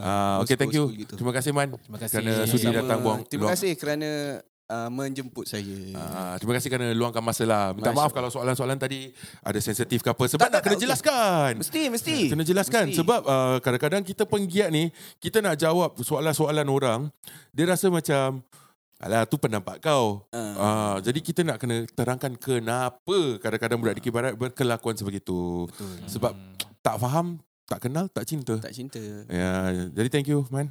Ah, 0.00 0.36
okay, 0.42 0.56
thank 0.56 0.74
you. 0.74 0.88
gitu. 0.92 1.14
Terima 1.16 1.32
kasih 1.34 1.50
Man. 1.52 1.76
Terima 1.76 1.98
kasih. 2.00 2.14
Kerana 2.20 2.32
sudi 2.48 2.66
datang 2.72 2.98
buang. 3.04 3.20
Terima 3.26 3.46
kasih 3.52 3.72
kerana 3.76 4.40
uh, 4.70 4.88
menjemput 4.90 5.46
saya. 5.46 5.78
Ah, 5.96 6.34
terima 6.38 6.58
kasih 6.58 6.68
kerana 6.70 6.92
luangkan 6.92 7.22
masa 7.22 7.44
lah. 7.46 7.72
Minta 7.72 7.90
Masya 7.90 7.98
maaf 7.98 8.10
kalau 8.14 8.28
soalan-soalan 8.30 8.78
tadi 8.78 9.10
ada 9.42 9.58
sensitif 9.62 10.02
ke 10.02 10.10
apa. 10.10 10.24
Sebab 10.26 10.42
Tak, 10.46 10.50
nak 10.50 10.54
tak, 10.58 10.62
kena 10.66 10.76
tak, 10.76 10.82
jelaskan. 10.82 11.50
Mesti, 11.62 11.82
mesti. 11.90 12.16
Kena 12.30 12.44
jelaskan 12.46 12.84
Mesti. 12.90 12.98
sebab 12.98 13.20
uh, 13.26 13.56
kadang-kadang 13.62 14.02
kita 14.02 14.22
penggiat 14.26 14.68
ni 14.70 14.90
kita 15.22 15.38
nak 15.42 15.58
jawab 15.58 15.94
soalan-soalan 15.98 16.66
orang 16.66 17.00
dia 17.54 17.64
rasa 17.66 17.88
macam 17.88 18.42
alah 18.96 19.28
tu 19.28 19.36
pendapat 19.36 19.76
kau. 19.84 20.24
Ah. 20.32 20.40
Uh, 20.56 20.96
jadi 21.04 21.20
kita 21.20 21.40
nak 21.44 21.60
kena 21.60 21.84
terangkan 21.92 22.32
kenapa 22.36 23.18
kadang-kadang 23.44 23.78
budak 23.80 24.00
di 24.00 24.08
Barat 24.08 24.32
berkelakuan 24.34 24.96
sebegitu. 24.96 25.68
Betul. 25.68 25.96
Sebab 26.08 26.32
tak 26.80 26.96
faham 27.02 27.42
tak 27.66 27.82
kenal, 27.82 28.06
tak 28.06 28.24
cinta. 28.24 28.54
Tak 28.62 28.72
cinta. 28.72 29.02
Ya, 29.26 29.74
jadi 29.90 30.08
thank 30.08 30.30
you, 30.30 30.46
man. 30.54 30.70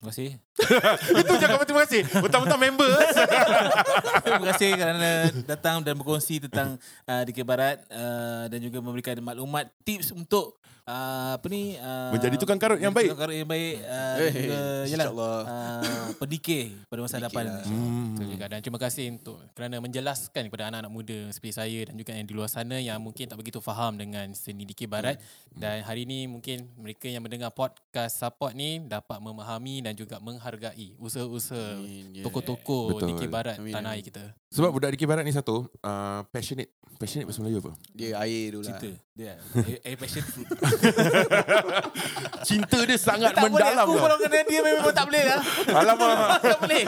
Terima 0.00 0.08
kasih. 0.08 0.30
Itu 1.22 1.32
cakap 1.36 1.62
terima 1.62 1.82
kasih. 1.84 2.02
Utang-utang 2.20 2.58
member. 2.58 2.90
Terima 4.24 4.44
kasih 4.52 4.70
kerana 4.74 5.10
datang 5.46 5.80
dan 5.80 5.94
berkongsi 5.94 6.42
tentang 6.42 6.76
uh, 7.06 7.22
DK 7.24 7.42
Barat 7.42 7.80
uh, 7.88 8.44
dan 8.46 8.58
juga 8.58 8.78
memberikan 8.78 9.16
maklumat 9.20 9.70
tips 9.82 10.10
untuk 10.10 10.58
uh, 10.84 11.38
apa 11.38 11.46
ni 11.46 11.78
uh, 11.78 12.10
Menjadi 12.10 12.36
tukang 12.36 12.58
karut 12.58 12.76
yang 12.76 12.90
baik. 12.90 13.14
Tukang 13.14 13.22
karut 13.24 13.36
yang 13.36 13.48
baik 13.48 13.74
uh, 13.80 14.16
Eh, 14.18 14.32
juga 14.32 14.58
yalah 14.58 14.84
insyaAllah. 15.06 15.38
uh, 15.40 16.08
pendikir 16.18 16.62
pada 16.86 17.00
masa 17.00 17.16
Pendikir 17.16 17.24
hadapan. 17.30 17.44
lah. 17.46 17.64
Hmm. 17.64 18.08
Juga 18.20 18.44
dan 18.46 18.58
terima 18.60 18.76
kasih 18.76 19.04
untuk 19.12 19.36
kerana 19.54 19.76
menjelaskan 19.78 20.42
kepada 20.48 20.64
anak-anak 20.68 20.92
muda 20.92 21.18
seperti 21.30 21.54
saya 21.54 21.80
dan 21.86 21.94
juga 21.94 22.10
yang 22.12 22.26
di 22.26 22.34
luar 22.34 22.48
sana 22.48 22.76
yang 22.76 22.98
mungkin 22.98 23.26
tak 23.26 23.38
begitu 23.38 23.58
faham 23.58 23.94
dengan 23.94 24.34
seni 24.34 24.64
dikir 24.64 24.86
barat 24.86 25.16
dan 25.52 25.80
hari 25.82 26.02
ini 26.02 26.26
mungkin 26.26 26.66
mereka 26.74 27.06
yang 27.06 27.20
mendengar 27.20 27.50
podcast 27.50 28.18
support 28.18 28.52
ni 28.52 28.82
dapat 28.82 29.18
memahami 29.18 29.80
dan 29.80 29.94
juga 29.94 30.18
menghargai 30.18 30.49
usaha-usaha 30.98 31.78
Amin, 31.78 32.18
ya. 32.18 32.24
tokoh-tokoh 32.26 32.98
Betul. 32.98 33.08
dikir 33.14 33.28
barat 33.30 33.56
Amin, 33.60 33.74
tanah 33.74 33.94
air 33.94 34.02
kita. 34.02 34.24
Sebab 34.50 34.74
budak 34.74 34.90
di 34.90 35.06
Barat 35.06 35.22
ni 35.22 35.30
satu, 35.30 35.70
uh, 35.86 36.26
passionate. 36.34 36.74
Passionate 36.98 37.30
bahasa 37.30 37.40
Melayu 37.40 37.62
apa? 37.62 37.72
Dia 37.94 38.18
air 38.18 38.50
tu 38.50 38.58
lah. 38.60 38.66
Cinta. 38.66 38.90
Dia 39.14 39.32
air, 39.38 39.78
air 39.86 39.96
passion. 39.96 40.20
Cinta 42.50 42.78
dia 42.82 42.98
sangat 42.98 43.30
tak 43.30 43.46
boleh 43.46 43.56
mendalam 43.56 43.86
aku 43.86 43.94
tau. 43.94 44.04
kalau 44.04 44.16
kena 44.18 44.40
dia 44.44 44.60
memang 44.60 44.90
tak 44.90 45.06
boleh 45.06 45.22
lah. 45.22 45.40
Alamak. 45.80 46.16
tak 46.42 46.58
boleh. 46.66 46.84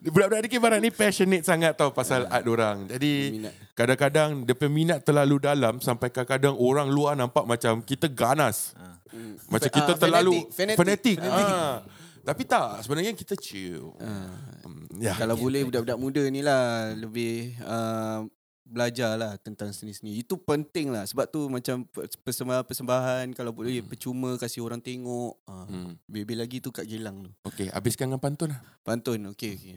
Budak-budak 0.14 0.40
di 0.46 0.58
Barat 0.62 0.78
ni 0.80 0.90
passionate 0.94 1.44
sangat 1.44 1.74
tau 1.76 1.90
pasal 1.90 2.30
art 2.30 2.46
orang. 2.46 2.86
Jadi 2.88 3.12
Minat. 3.36 3.52
kadang-kadang 3.74 4.30
dia 4.46 4.54
peminat 4.54 5.02
terlalu 5.02 5.42
dalam 5.42 5.82
sampai 5.82 6.08
kadang-kadang 6.08 6.54
orang 6.56 6.88
luar 6.88 7.18
nampak 7.18 7.42
macam 7.42 7.82
kita 7.82 8.06
ganas. 8.06 8.72
Hmm. 9.08 9.34
Macam 9.48 9.70
kita 9.72 9.92
ah, 9.94 9.98
terlalu 9.98 10.32
fanatik, 10.52 10.76
fanatik. 10.78 11.16
fanatik. 11.16 11.16
Ah. 11.24 11.78
Tapi 12.28 12.42
tak, 12.44 12.84
sebenarnya 12.84 13.12
kita 13.16 13.34
chill. 13.40 13.96
Ah. 14.04 14.36
Hmm, 14.60 14.84
ya. 15.00 15.16
Kalau 15.16 15.32
boleh 15.40 15.64
budak-budak 15.64 15.96
muda 15.96 16.22
ni 16.28 16.44
lah 16.44 16.92
lebih 16.92 17.56
uh, 17.64 18.28
belajar 18.68 19.16
lah 19.16 19.32
tentang 19.40 19.72
seni-seni. 19.72 20.20
Itu 20.20 20.36
penting 20.36 20.92
lah. 20.92 21.08
Sebab 21.08 21.24
tu 21.32 21.48
macam 21.48 21.88
pe- 21.88 22.04
persembahan-persembahan 22.20 23.32
kalau 23.32 23.56
boleh 23.56 23.80
percuma 23.80 24.36
kasih 24.36 24.60
orang 24.60 24.78
tengok. 24.78 25.40
Uh, 25.48 25.64
Hmm. 25.68 25.92
Lagi 26.12 26.60
tu 26.60 26.68
kat 26.68 26.84
Gelang 26.84 27.24
tu. 27.24 27.30
Okey, 27.48 27.72
habiskan 27.72 28.12
dengan 28.12 28.20
pantun 28.20 28.52
lah. 28.52 28.60
Pantun. 28.84 29.32
Okey, 29.32 29.56
okey. 29.56 29.76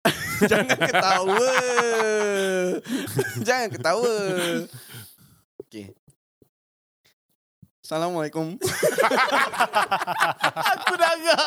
Jangan 0.50 0.78
ketawa. 0.78 1.50
Jangan 3.46 3.68
ketawa. 3.74 4.14
Okey. 5.66 5.92
Assalamualaikum. 7.90 8.54
Aku 10.78 10.94
dah 10.94 11.10
agak. 11.10 11.46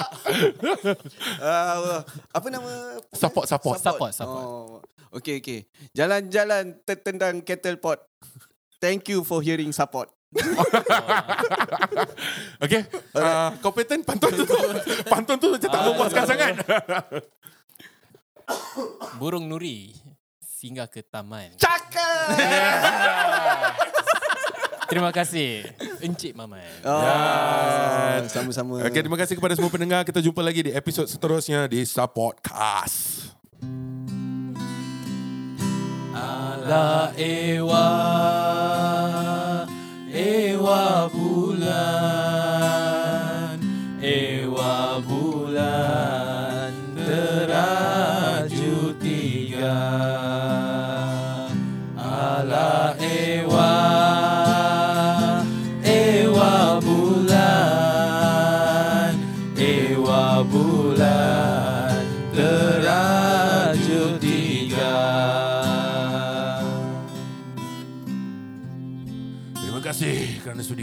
Uh, 1.39 2.03
apa 2.35 2.47
nama? 2.51 2.99
Support, 3.15 3.47
support. 3.47 3.79
Support, 3.79 4.11
support. 4.11 4.43
Oh. 4.43 4.83
Okey, 5.15 5.39
okey. 5.39 5.71
Jalan-jalan 5.95 6.83
tertendang 6.83 7.39
kettle 7.47 7.79
pot. 7.79 8.03
Thank 8.83 9.07
you 9.07 9.23
for 9.23 9.39
hearing 9.39 9.71
support. 9.71 10.11
Okey, 12.67 12.91
uh, 13.15 13.55
kompeten 13.63 14.03
pantun 14.03 14.43
tu. 14.43 14.55
pantun 15.07 15.39
tu 15.39 15.47
macam 15.47 15.69
tak 15.71 15.81
memuaskan 15.87 16.23
sangat. 16.27 16.59
Burung 19.15 19.47
nuri 19.47 19.95
singgah 20.43 20.91
ke 20.91 21.07
taman. 21.07 21.55
Cakap. 21.55 22.35
Terima 24.93 25.09
kasih 25.09 25.65
Encik 26.05 26.37
Maman. 26.37 26.61
Oh, 26.85 27.01
Ya. 27.01 28.29
sama-sama. 28.29 28.77
Okey, 28.85 29.01
terima 29.01 29.17
kasih 29.17 29.33
kepada 29.33 29.57
semua 29.57 29.73
pendengar. 29.73 30.05
Kita 30.05 30.21
jumpa 30.21 30.45
lagi 30.45 30.69
di 30.69 30.71
episod 30.71 31.09
seterusnya 31.09 31.65
di 31.65 31.81
Supportcast. 31.81 33.33
Ala 36.13 37.09
ewa 37.17 37.89
Ewa 40.13 41.09
bulan 41.09 41.97
Ewa 43.97 45.01
bulan 45.01 46.32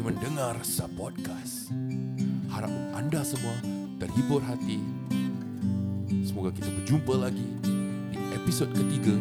sudi 0.00 0.16
mendengar 0.16 0.56
Supportcast. 0.64 1.68
Harap 2.48 2.72
anda 2.96 3.20
semua 3.20 3.52
terhibur 4.00 4.40
hati. 4.40 4.80
Semoga 6.24 6.56
kita 6.56 6.72
berjumpa 6.72 7.20
lagi 7.20 7.44
di 8.08 8.16
episod 8.32 8.72
ketiga. 8.72 9.12